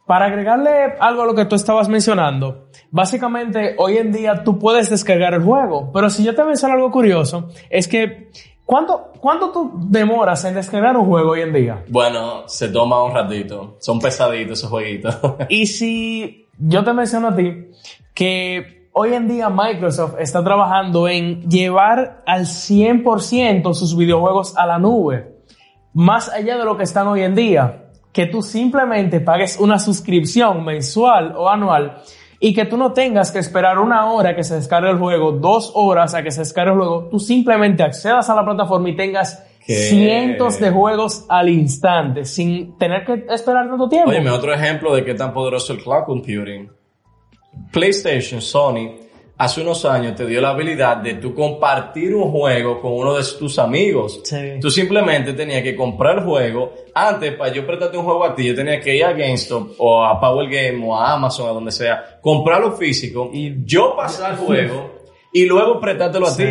para 0.06 0.26
agregarle 0.26 0.94
algo 1.00 1.22
a 1.22 1.26
lo 1.26 1.34
que 1.34 1.46
tú 1.46 1.54
estabas 1.54 1.88
mencionando, 1.88 2.66
básicamente 2.90 3.74
hoy 3.78 3.96
en 3.96 4.12
día 4.12 4.44
tú 4.44 4.58
puedes 4.58 4.90
descargar 4.90 5.32
el 5.32 5.42
juego, 5.42 5.90
pero 5.90 6.10
si 6.10 6.22
yo 6.22 6.34
te 6.34 6.44
menciono 6.44 6.74
algo 6.74 6.90
curioso, 6.90 7.48
es 7.70 7.88
que 7.88 8.30
¿cuánto, 8.72 9.12
cuánto 9.20 9.50
tú 9.50 9.70
demoras 9.74 10.42
en 10.46 10.54
descargar 10.54 10.96
un 10.96 11.04
juego 11.04 11.32
hoy 11.32 11.42
en 11.42 11.52
día? 11.52 11.84
Bueno, 11.88 12.48
se 12.48 12.68
toma 12.70 13.04
un 13.04 13.12
ratito. 13.12 13.76
Son 13.80 14.00
pesaditos 14.00 14.58
esos 14.58 14.70
jueguitos. 14.70 15.14
Y 15.50 15.66
si 15.66 16.46
yo 16.58 16.82
te 16.82 16.94
menciono 16.94 17.28
a 17.28 17.36
ti 17.36 17.66
que 18.14 18.88
hoy 18.92 19.12
en 19.12 19.28
día 19.28 19.50
Microsoft 19.50 20.14
está 20.18 20.42
trabajando 20.42 21.06
en 21.06 21.42
llevar 21.50 22.22
al 22.26 22.46
100% 22.46 23.74
sus 23.74 23.94
videojuegos 23.94 24.56
a 24.56 24.66
la 24.66 24.78
nube, 24.78 25.36
más 25.92 26.30
allá 26.30 26.56
de 26.56 26.64
lo 26.64 26.78
que 26.78 26.84
están 26.84 27.08
hoy 27.08 27.20
en 27.24 27.34
día, 27.34 27.90
que 28.10 28.24
tú 28.24 28.40
simplemente 28.40 29.20
pagues 29.20 29.58
una 29.60 29.78
suscripción 29.78 30.64
mensual 30.64 31.34
o 31.36 31.50
anual 31.50 32.02
y 32.44 32.52
que 32.52 32.64
tú 32.64 32.76
no 32.76 32.92
tengas 32.92 33.30
que 33.30 33.38
esperar 33.38 33.78
una 33.78 34.10
hora 34.10 34.34
que 34.34 34.42
se 34.42 34.56
descargue 34.56 34.90
el 34.90 34.98
juego, 34.98 35.30
dos 35.30 35.70
horas 35.76 36.12
a 36.12 36.24
que 36.24 36.32
se 36.32 36.40
descargue 36.40 36.72
el 36.72 36.78
juego, 36.78 37.08
tú 37.08 37.20
simplemente 37.20 37.84
accedas 37.84 38.28
a 38.28 38.34
la 38.34 38.44
plataforma 38.44 38.90
y 38.90 38.96
tengas 38.96 39.46
¿Qué? 39.64 39.74
cientos 39.74 40.58
de 40.58 40.72
juegos 40.72 41.24
al 41.28 41.48
instante 41.48 42.24
sin 42.24 42.76
tener 42.78 43.04
que 43.04 43.26
esperar 43.32 43.68
tanto 43.68 43.88
tiempo. 43.88 44.10
Óyeme, 44.10 44.30
otro 44.30 44.52
ejemplo 44.52 44.92
de 44.92 45.04
qué 45.04 45.14
tan 45.14 45.32
poderoso 45.32 45.72
el 45.72 45.84
cloud 45.84 46.02
computing. 46.04 46.68
PlayStation, 47.70 48.40
Sony, 48.40 48.96
hace 49.42 49.60
unos 49.60 49.84
años 49.84 50.14
te 50.14 50.24
dio 50.24 50.40
la 50.40 50.50
habilidad 50.50 50.98
de 50.98 51.14
tú 51.14 51.34
compartir 51.34 52.14
un 52.14 52.30
juego 52.30 52.80
con 52.80 52.92
uno 52.92 53.14
de 53.14 53.24
tus 53.36 53.58
amigos. 53.58 54.20
Sí. 54.22 54.60
Tú 54.60 54.70
simplemente 54.70 55.32
tenías 55.32 55.64
que 55.64 55.74
comprar 55.74 56.18
el 56.18 56.24
juego. 56.24 56.72
Antes, 56.94 57.34
para 57.34 57.52
yo 57.52 57.66
prestarte 57.66 57.98
un 57.98 58.04
juego 58.04 58.24
a 58.24 58.36
ti, 58.36 58.46
yo 58.46 58.54
tenía 58.54 58.80
que 58.80 58.94
ir 58.94 59.04
a 59.04 59.12
GameStop 59.12 59.72
o 59.78 60.04
a 60.04 60.20
Power 60.20 60.48
Game 60.48 60.86
o 60.86 60.96
a 60.96 61.14
Amazon, 61.14 61.48
a 61.48 61.52
donde 61.52 61.72
sea, 61.72 62.20
comprarlo 62.20 62.76
físico 62.76 63.30
y 63.32 63.64
yo 63.64 63.96
pasar 63.96 64.32
el 64.32 64.36
juego 64.36 64.92
y 65.32 65.44
luego 65.44 65.80
prestártelo 65.80 66.28
a 66.28 66.36
ti. 66.36 66.44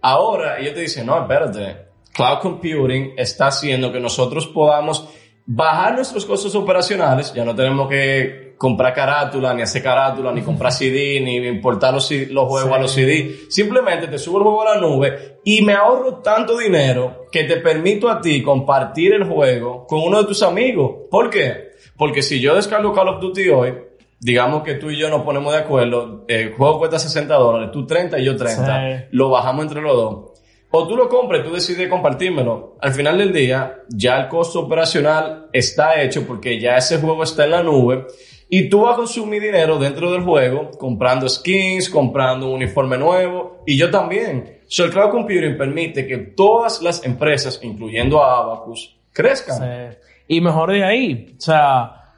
Ahora, 0.00 0.60
ellos 0.60 0.74
te 0.74 0.80
dicen, 0.82 1.04
no, 1.04 1.20
espérate. 1.20 1.86
Cloud 2.12 2.38
computing 2.42 3.14
está 3.16 3.48
haciendo 3.48 3.90
que 3.90 3.98
nosotros 3.98 4.46
podamos 4.46 5.08
bajar 5.46 5.96
nuestros 5.96 6.24
costos 6.24 6.54
operacionales. 6.54 7.34
Ya 7.34 7.44
no 7.44 7.56
tenemos 7.56 7.88
que 7.88 8.45
comprar 8.56 8.94
carátula, 8.94 9.52
ni 9.54 9.62
hacer 9.62 9.82
carátula, 9.82 10.32
ni 10.32 10.42
comprar 10.42 10.72
CD, 10.72 11.20
ni 11.20 11.36
importar 11.36 11.92
los, 11.92 12.10
los 12.10 12.48
juegos 12.48 12.68
Sí. 12.70 12.74
a 12.74 12.78
los 12.78 12.90
CD. 12.92 13.36
Simplemente 13.50 14.06
te 14.08 14.18
subo 14.18 14.38
el 14.38 14.44
juego 14.44 14.62
a 14.62 14.74
la 14.74 14.80
nube 14.80 15.38
y 15.44 15.62
me 15.62 15.74
ahorro 15.74 16.16
tanto 16.16 16.56
dinero 16.56 17.26
que 17.30 17.44
te 17.44 17.56
permito 17.58 18.08
a 18.08 18.20
ti 18.20 18.42
compartir 18.42 19.12
el 19.14 19.24
juego 19.24 19.86
con 19.86 20.00
uno 20.02 20.22
de 20.22 20.28
tus 20.28 20.42
amigos. 20.42 21.08
¿Por 21.10 21.28
qué? 21.30 21.70
Porque 21.96 22.22
si 22.22 22.40
yo 22.40 22.54
descargo 22.54 22.92
Call 22.92 23.08
of 23.08 23.20
Duty 23.20 23.48
hoy, 23.50 23.74
digamos 24.20 24.62
que 24.62 24.74
tú 24.74 24.90
y 24.90 24.98
yo 24.98 25.08
nos 25.10 25.22
ponemos 25.22 25.52
de 25.52 25.58
acuerdo, 25.60 26.24
el 26.28 26.52
juego 26.54 26.78
cuesta 26.78 26.98
60 26.98 27.34
dólares, 27.34 27.70
tú 27.72 27.86
30 27.86 28.18
y 28.18 28.24
yo 28.24 28.36
30, 28.36 28.64
Sí. 28.98 29.04
lo 29.10 29.30
bajamos 29.30 29.66
entre 29.66 29.82
los 29.82 29.94
dos. 29.96 30.30
O 30.70 30.86
tú 30.88 30.96
lo 30.96 31.08
compras, 31.08 31.44
tú 31.44 31.52
decides 31.54 31.88
compartírmelo. 31.88 32.76
Al 32.80 32.92
final 32.92 33.16
del 33.18 33.32
día, 33.32 33.82
ya 33.88 34.18
el 34.18 34.28
costo 34.28 34.60
operacional 34.60 35.46
está 35.52 36.02
hecho 36.02 36.26
porque 36.26 36.60
ya 36.60 36.76
ese 36.76 36.98
juego 36.98 37.22
está 37.22 37.44
en 37.44 37.50
la 37.52 37.62
nube 37.62 38.06
y 38.48 38.68
tú 38.68 38.82
vas 38.82 38.94
a 38.94 38.96
consumir 38.96 39.42
dinero 39.42 39.78
dentro 39.78 40.12
del 40.12 40.22
juego 40.22 40.70
comprando 40.78 41.28
skins, 41.28 41.90
comprando 41.90 42.46
un 42.46 42.54
uniforme 42.54 42.96
nuevo 42.96 43.62
y 43.66 43.76
yo 43.76 43.90
también. 43.90 44.60
So, 44.68 44.84
el 44.84 44.90
cloud 44.90 45.10
computing 45.10 45.56
permite 45.56 46.06
que 46.06 46.18
todas 46.18 46.82
las 46.82 47.04
empresas, 47.04 47.58
incluyendo 47.62 48.22
a 48.22 48.38
Abacus, 48.38 48.96
crezcan. 49.12 49.58
Sí. 49.58 49.98
Y 50.28 50.40
mejor 50.40 50.72
de 50.72 50.84
ahí, 50.84 51.34
o 51.36 51.40
sea, 51.40 52.12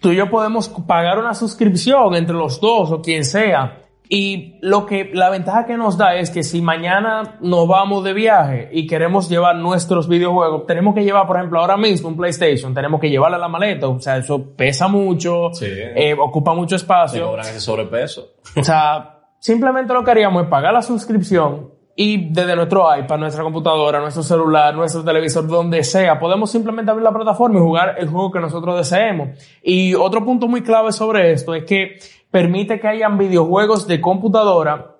tú 0.00 0.10
y 0.10 0.16
yo 0.16 0.30
podemos 0.30 0.68
pagar 0.68 1.18
una 1.18 1.34
suscripción 1.34 2.14
entre 2.14 2.34
los 2.34 2.60
dos 2.60 2.90
o 2.90 3.02
quien 3.02 3.24
sea. 3.24 3.84
Y 4.10 4.58
lo 4.62 4.86
que, 4.86 5.10
la 5.12 5.28
ventaja 5.28 5.66
que 5.66 5.76
nos 5.76 5.98
da 5.98 6.14
es 6.14 6.30
que 6.30 6.42
si 6.42 6.62
mañana 6.62 7.36
nos 7.40 7.68
vamos 7.68 8.02
de 8.04 8.14
viaje 8.14 8.70
y 8.72 8.86
queremos 8.86 9.28
llevar 9.28 9.56
nuestros 9.56 10.08
videojuegos, 10.08 10.66
tenemos 10.66 10.94
que 10.94 11.04
llevar, 11.04 11.26
por 11.26 11.36
ejemplo, 11.36 11.60
ahora 11.60 11.76
mismo 11.76 12.08
un 12.08 12.16
PlayStation, 12.16 12.72
tenemos 12.72 13.00
que 13.00 13.10
llevarle 13.10 13.38
la 13.38 13.48
maleta, 13.48 13.86
o 13.86 14.00
sea, 14.00 14.16
eso 14.16 14.54
pesa 14.56 14.88
mucho, 14.88 15.50
eh, 15.60 16.16
ocupa 16.18 16.54
mucho 16.54 16.76
espacio. 16.76 17.26
cobran 17.26 17.46
ese 17.46 17.60
sobrepeso. 17.60 18.36
O 18.56 18.64
sea, 18.64 19.20
simplemente 19.38 19.92
lo 19.92 20.02
que 20.02 20.10
haríamos 20.10 20.44
es 20.44 20.48
pagar 20.48 20.72
la 20.72 20.82
suscripción 20.82 21.77
y 22.00 22.28
desde 22.30 22.54
nuestro 22.54 22.96
iPad, 22.96 23.18
nuestra 23.18 23.42
computadora, 23.42 23.98
nuestro 23.98 24.22
celular, 24.22 24.72
nuestro 24.72 25.02
televisor, 25.02 25.48
donde 25.48 25.82
sea, 25.82 26.16
podemos 26.16 26.48
simplemente 26.48 26.92
abrir 26.92 27.02
la 27.02 27.12
plataforma 27.12 27.58
y 27.58 27.60
jugar 27.60 27.96
el 27.98 28.06
juego 28.06 28.30
que 28.30 28.38
nosotros 28.38 28.76
deseemos. 28.76 29.30
Y 29.64 29.96
otro 29.96 30.24
punto 30.24 30.46
muy 30.46 30.62
clave 30.62 30.92
sobre 30.92 31.32
esto 31.32 31.56
es 31.56 31.64
que 31.64 31.98
permite 32.30 32.78
que 32.78 32.86
hayan 32.86 33.18
videojuegos 33.18 33.88
de 33.88 34.00
computadora 34.00 34.94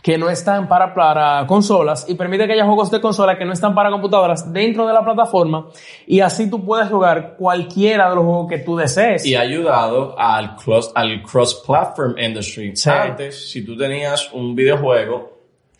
que 0.00 0.16
no 0.16 0.30
están 0.30 0.68
para, 0.68 0.94
para 0.94 1.44
consolas 1.48 2.08
y 2.08 2.14
permite 2.14 2.46
que 2.46 2.52
haya 2.52 2.66
juegos 2.66 2.88
de 2.88 3.00
consola 3.00 3.36
que 3.36 3.44
no 3.44 3.52
están 3.52 3.74
para 3.74 3.90
computadoras 3.90 4.52
dentro 4.52 4.86
de 4.86 4.92
la 4.92 5.02
plataforma 5.02 5.70
y 6.06 6.20
así 6.20 6.48
tú 6.48 6.64
puedes 6.64 6.88
jugar 6.88 7.34
cualquiera 7.36 8.10
de 8.10 8.14
los 8.14 8.24
juegos 8.24 8.48
que 8.48 8.58
tú 8.58 8.76
desees. 8.76 9.26
Y 9.26 9.34
ha 9.34 9.40
ayudado 9.40 10.16
al 10.16 10.54
cross, 10.54 10.92
al 10.94 11.20
cross-platform 11.20 12.14
industry. 12.16 12.74
Antes, 12.86 13.50
si 13.50 13.64
tú 13.64 13.76
tenías 13.76 14.32
un 14.32 14.54
videojuego 14.54 15.33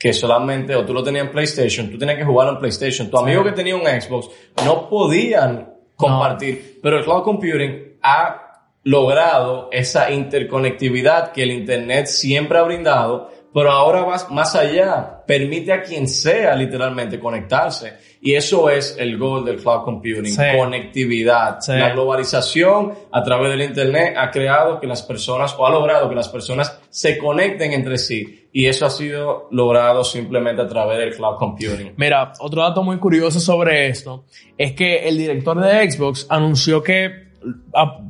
que 0.05 0.13
solamente, 0.13 0.77
o 0.77 0.85
tú 0.85 0.93
lo 0.93 1.03
tenías 1.03 1.25
en 1.25 1.33
PlayStation, 1.33 1.91
tú 1.91 1.97
tenías 1.97 2.19
que 2.19 2.27
jugarlo 2.27 2.53
en 2.53 2.59
PlayStation. 2.59 3.09
Tu 3.09 3.17
amigo 3.17 3.43
que 3.43 3.53
tenía 3.53 3.75
un 3.75 3.87
Xbox 3.87 4.29
no 4.63 4.87
podían 4.87 5.73
compartir, 5.97 6.79
pero 6.83 6.99
el 6.99 7.05
cloud 7.05 7.23
computing 7.23 7.97
ha 8.03 8.67
logrado 8.83 9.71
esa 9.73 10.11
interconectividad 10.11 11.33
que 11.33 11.45
el 11.45 11.53
Internet 11.53 12.05
siempre 12.05 12.59
ha 12.59 12.65
brindado, 12.65 13.31
pero 13.55 13.71
ahora 13.71 14.03
va 14.03 14.19
más 14.29 14.55
allá, 14.55 15.25
permite 15.27 15.73
a 15.73 15.83
quien 15.83 16.07
sea 16.07 16.55
literalmente 16.55 17.19
conectarse. 17.19 17.95
Y 18.21 18.35
eso 18.35 18.69
es 18.69 18.97
el 18.99 19.17
goal 19.17 19.47
del 19.47 19.57
cloud 19.57 19.85
computing, 19.85 20.37
conectividad. 20.55 21.61
La 21.67 21.95
globalización 21.95 22.93
a 23.11 23.23
través 23.23 23.53
del 23.53 23.63
Internet 23.63 24.17
ha 24.19 24.31
creado 24.31 24.79
que 24.79 24.87
las 24.87 25.03
personas, 25.03 25.55
o 25.57 25.67
ha 25.67 25.71
logrado 25.71 26.11
que 26.11 26.15
las 26.15 26.29
personas 26.29 26.79
se 26.95 27.19
conecten 27.19 27.73
entre 27.73 27.99
sí. 27.99 28.49
Y 28.53 28.67
eso 28.67 28.87
ha 28.87 28.91
sido 28.91 29.49
logrado 29.51 30.05
simplemente 30.05 30.63
a 30.63 30.69
través 30.69 30.99
del 30.99 31.17
cloud 31.17 31.39
computing. 31.39 31.95
Mira, 31.97 32.33
otro 32.39 32.63
dato 32.63 32.85
muy 32.85 32.99
curioso 32.99 33.41
sobre 33.41 33.89
esto 33.89 34.27
es 34.57 34.75
que 34.75 35.09
el 35.09 35.19
director 35.19 35.61
de 35.61 35.91
Xbox 35.91 36.25
anunció 36.31 36.85
que 36.85 37.25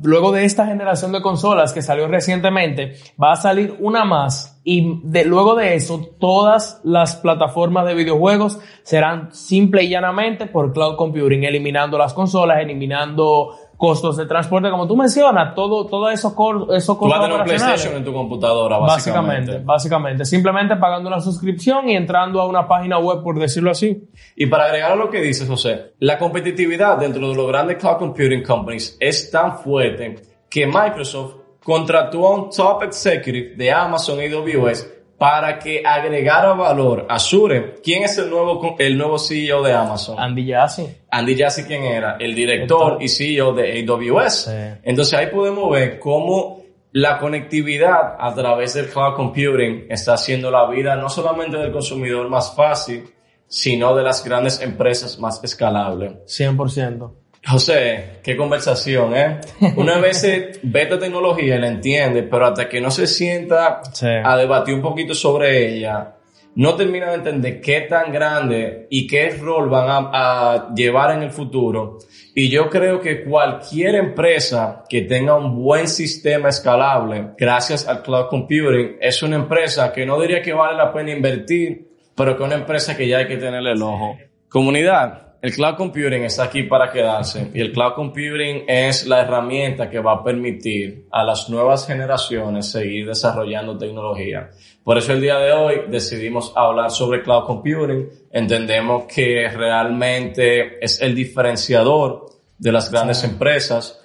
luego 0.03 0.31
de 0.31 0.45
esta 0.45 0.65
generación 0.65 1.11
de 1.11 1.21
consolas 1.21 1.73
que 1.73 1.81
salió 1.81 2.07
recientemente, 2.07 2.93
va 3.21 3.33
a 3.33 3.35
salir 3.35 3.75
una 3.79 4.05
más 4.05 4.61
y 4.63 4.99
de, 5.03 5.25
luego 5.25 5.55
de 5.55 5.75
eso 5.75 6.11
todas 6.19 6.81
las 6.83 7.17
plataformas 7.17 7.85
de 7.85 7.95
videojuegos 7.95 8.59
serán 8.83 9.33
simple 9.33 9.83
y 9.83 9.89
llanamente 9.89 10.47
por 10.47 10.73
cloud 10.73 10.95
computing, 10.95 11.43
eliminando 11.43 11.97
las 11.97 12.13
consolas, 12.13 12.59
eliminando 12.61 13.55
costos 13.77 14.17
de 14.17 14.25
transporte, 14.25 14.69
como 14.69 14.87
tú 14.87 14.95
mencionas, 14.95 15.53
todo, 15.53 15.85
todo 15.85 16.09
eso, 16.09 16.35
eso 16.73 16.97
Tú 16.97 17.07
vas 17.07 17.19
a 17.19 17.23
tener 17.23 17.37
un 17.39 17.43
PlayStation 17.43 17.95
en 17.95 18.03
tu 18.03 18.13
computadora, 18.13 18.77
básicamente. 18.77 19.59
básicamente. 19.59 20.25
Simplemente 20.25 20.75
pagando 20.77 21.09
una 21.09 21.19
suscripción 21.19 21.89
y 21.89 21.95
entrando 21.95 22.41
a 22.41 22.47
una 22.47 22.67
página 22.67 22.97
web, 22.99 23.21
por 23.23 23.39
decirlo 23.39 23.71
así. 23.71 24.07
Y 24.35 24.45
para 24.47 24.65
agregar 24.65 24.93
a 24.93 24.95
lo 24.95 25.09
que 25.09 25.21
dices, 25.21 25.47
José, 25.47 25.93
la 25.99 26.17
competitividad 26.17 26.97
dentro 26.97 27.29
de 27.29 27.35
los 27.35 27.47
grandes 27.47 27.77
cloud 27.77 27.97
computing 27.97 28.43
companies 28.43 28.97
es 28.99 29.29
tan 29.29 29.57
fuerte 29.57 30.15
que 30.49 30.65
Microsoft 30.65 31.35
contrató 31.63 32.27
a 32.27 32.35
un 32.35 32.49
top 32.49 32.83
executive 32.83 33.55
de 33.55 33.71
Amazon 33.71 34.19
AWS 34.19 34.94
para 35.17 35.57
que 35.59 35.81
agregara 35.85 36.53
valor 36.53 37.05
a 37.09 37.15
Azure. 37.15 37.75
¿Quién 37.83 38.03
es 38.03 38.17
el 38.17 38.29
nuevo, 38.29 38.75
el 38.77 38.97
nuevo 38.97 39.17
CEO 39.17 39.63
de 39.63 39.73
Amazon? 39.73 40.19
Andy 40.19 40.51
Jassy. 40.51 40.87
Andy 41.09 41.37
Jassy, 41.37 41.63
¿quién 41.63 41.83
era? 41.83 42.17
El 42.19 42.35
director 42.35 42.97
y 43.01 43.07
CEO 43.07 43.53
de 43.53 43.85
AWS. 43.87 44.49
Entonces 44.83 45.13
ahí 45.13 45.27
podemos 45.27 45.69
ver 45.71 45.99
cómo 45.99 46.65
la 46.91 47.17
conectividad 47.17 48.15
a 48.19 48.33
través 48.33 48.73
del 48.73 48.87
cloud 48.87 49.15
computing 49.15 49.87
está 49.89 50.13
haciendo 50.13 50.49
la 50.49 50.69
vida 50.69 50.95
no 50.95 51.09
solamente 51.09 51.57
del 51.57 51.71
consumidor 51.71 52.29
más 52.29 52.55
fácil, 52.55 53.03
sino 53.47 53.95
de 53.95 54.03
las 54.03 54.23
grandes 54.23 54.61
empresas 54.61 55.19
más 55.19 55.43
escalable. 55.43 56.23
100%. 56.25 57.11
José, 57.47 58.19
qué 58.23 58.35
conversación, 58.35 59.15
¿eh? 59.15 59.39
Una 59.75 59.99
vez 59.99 60.23
ve 60.63 60.81
esta 60.81 60.97
tecnología 60.97 61.55
y 61.55 61.59
la 61.59 61.67
entiende, 61.67 62.23
pero 62.23 62.47
hasta 62.47 62.67
que 62.67 62.81
no 62.81 62.89
se 62.89 63.05
sienta 63.05 63.81
a 64.23 64.37
debatir 64.37 64.73
un 64.73 64.81
poquito 64.81 65.13
sobre 65.13 65.75
ella, 65.75 66.15
no 66.55 66.75
termina 66.75 67.09
de 67.09 67.15
entender 67.15 67.61
qué 67.61 67.81
tan 67.81 68.11
grande 68.11 68.87
y 68.89 69.05
qué 69.05 69.29
rol 69.31 69.69
van 69.69 69.89
a, 69.89 70.09
a, 70.53 70.73
llevar 70.73 71.15
en 71.15 71.23
el 71.23 71.31
futuro. 71.31 71.99
Y 72.33 72.49
yo 72.49 72.69
creo 72.69 72.99
que 72.99 73.23
cualquier 73.23 73.95
empresa 73.95 74.83
que 74.89 75.01
tenga 75.01 75.35
un 75.35 75.55
buen 75.61 75.87
sistema 75.87 76.49
escalable, 76.49 77.31
gracias 77.37 77.87
al 77.87 78.01
cloud 78.01 78.27
computing, 78.29 78.97
es 78.99 79.21
una 79.21 79.35
empresa 79.35 79.91
que 79.93 80.05
no 80.05 80.19
diría 80.19 80.41
que 80.41 80.53
vale 80.53 80.77
la 80.77 80.91
pena 80.91 81.11
invertir, 81.11 81.89
pero 82.15 82.35
que 82.35 82.43
es 82.43 82.47
una 82.47 82.57
empresa 82.57 82.95
que 82.97 83.07
ya 83.07 83.19
hay 83.19 83.27
que 83.27 83.37
tenerle 83.37 83.73
el 83.73 83.81
ojo. 83.81 84.17
Comunidad, 84.49 85.34
el 85.45 85.53
cloud 85.53 85.75
computing 85.75 86.23
está 86.23 86.45
aquí 86.45 86.63
para 86.63 86.91
quedarse 86.91 87.51
y 87.53 87.61
el 87.61 87.71
cloud 87.71 87.93
computing 87.93 88.63
es 88.67 89.05
la 89.05 89.21
herramienta 89.21 89.87
que 89.87 89.99
va 89.99 90.13
a 90.13 90.23
permitir 90.23 91.05
a 91.11 91.23
las 91.23 91.51
nuevas 91.51 91.85
generaciones 91.85 92.71
seguir 92.71 93.05
desarrollando 93.05 93.77
tecnología. 93.77 94.49
Por 94.83 94.97
eso 94.97 95.13
el 95.13 95.21
día 95.21 95.37
de 95.37 95.51
hoy 95.51 95.75
decidimos 95.87 96.51
hablar 96.55 96.89
sobre 96.89 97.21
cloud 97.21 97.45
computing. 97.45 98.09
Entendemos 98.31 99.03
que 99.03 99.47
realmente 99.47 100.83
es 100.83 100.99
el 100.99 101.13
diferenciador 101.13 102.25
de 102.57 102.71
las 102.71 102.89
grandes 102.89 103.23
empresas. 103.23 104.01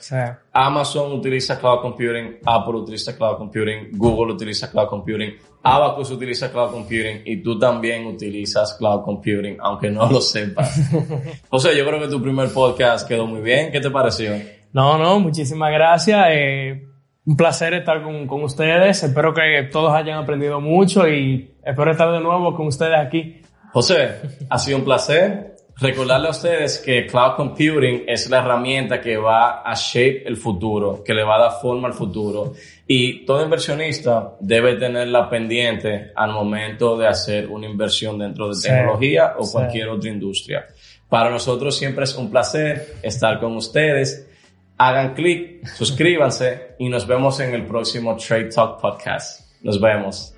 Amazon 0.53 1.13
utiliza 1.13 1.59
cloud 1.59 1.81
computing, 1.81 2.39
Apple 2.45 2.75
utiliza 2.75 3.17
cloud 3.17 3.37
computing, 3.39 3.91
Google 3.93 4.35
utiliza 4.35 4.71
cloud 4.71 4.89
computing, 4.89 5.35
Abacus 5.63 6.11
utiliza 6.11 6.51
cloud 6.51 6.71
computing 6.71 7.23
y 7.25 7.43
tú 7.43 7.59
también 7.59 8.07
utilizas 8.07 8.75
cloud 8.75 9.03
computing, 9.05 9.57
aunque 9.61 9.91
no 9.91 10.11
lo 10.11 10.21
sepas. 10.21 10.91
José, 11.51 11.77
yo 11.77 11.87
creo 11.87 12.01
que 12.01 12.09
tu 12.09 12.21
primer 12.21 12.53
podcast 12.53 13.07
quedó 13.07 13.27
muy 13.27 13.41
bien. 13.41 13.71
¿Qué 13.71 13.81
te 13.81 13.91
pareció? 13.91 14.33
No, 14.73 14.99
no, 14.99 15.21
muchísimas 15.21 15.73
gracias. 15.73 16.27
Eh, 16.31 16.87
un 17.27 17.37
placer 17.37 17.75
estar 17.75 18.03
con, 18.03 18.27
con 18.27 18.43
ustedes. 18.43 19.03
Espero 19.03 19.33
que 19.35 19.69
todos 19.71 19.93
hayan 19.93 20.19
aprendido 20.19 20.61
mucho 20.61 21.07
y 21.09 21.55
espero 21.65 21.93
estar 21.93 22.11
de 22.13 22.21
nuevo 22.21 22.55
con 22.57 22.67
ustedes 22.67 22.99
aquí. 22.99 23.43
José, 23.73 24.17
ha 24.49 24.59
sido 24.59 24.79
un 24.79 24.85
placer. 24.85 25.50
Recordarle 25.81 26.29
a 26.29 26.31
ustedes 26.33 26.79
que 26.79 27.07
cloud 27.07 27.37
computing 27.37 28.05
es 28.07 28.29
la 28.29 28.41
herramienta 28.41 29.01
que 29.01 29.17
va 29.17 29.63
a 29.63 29.75
shape 29.75 30.29
el 30.29 30.37
futuro, 30.37 31.03
que 31.03 31.15
le 31.15 31.25
va 31.25 31.37
a 31.37 31.41
dar 31.41 31.53
forma 31.61 31.89
al 31.89 31.95
futuro. 31.95 32.53
Y 32.87 33.25
todo 33.25 33.43
inversionista 33.43 34.37
debe 34.41 34.75
tenerla 34.75 35.31
pendiente 35.31 36.13
al 36.15 36.33
momento 36.33 36.99
de 36.99 37.07
hacer 37.07 37.49
una 37.49 37.67
inversión 37.67 38.19
dentro 38.19 38.55
de 38.55 38.61
tecnología 38.61 39.37
o 39.39 39.51
cualquier 39.51 39.89
otra 39.89 40.11
industria. 40.11 40.67
Para 41.09 41.31
nosotros 41.31 41.77
siempre 41.77 42.05
es 42.05 42.15
un 42.15 42.31
placer 42.31 42.97
estar 43.03 43.41
con 43.41 43.57
ustedes. 43.57 44.29
Hagan 44.77 45.15
clic, 45.15 45.67
suscríbanse 45.67 46.75
y 46.79 46.91
nos 46.91 47.07
vemos 47.07 47.41
en 47.41 47.55
el 47.55 47.65
próximo 47.65 48.17
Trade 48.17 48.51
Talk 48.51 48.81
Podcast. 48.83 49.51
Nos 49.63 49.81
vemos. 49.81 50.35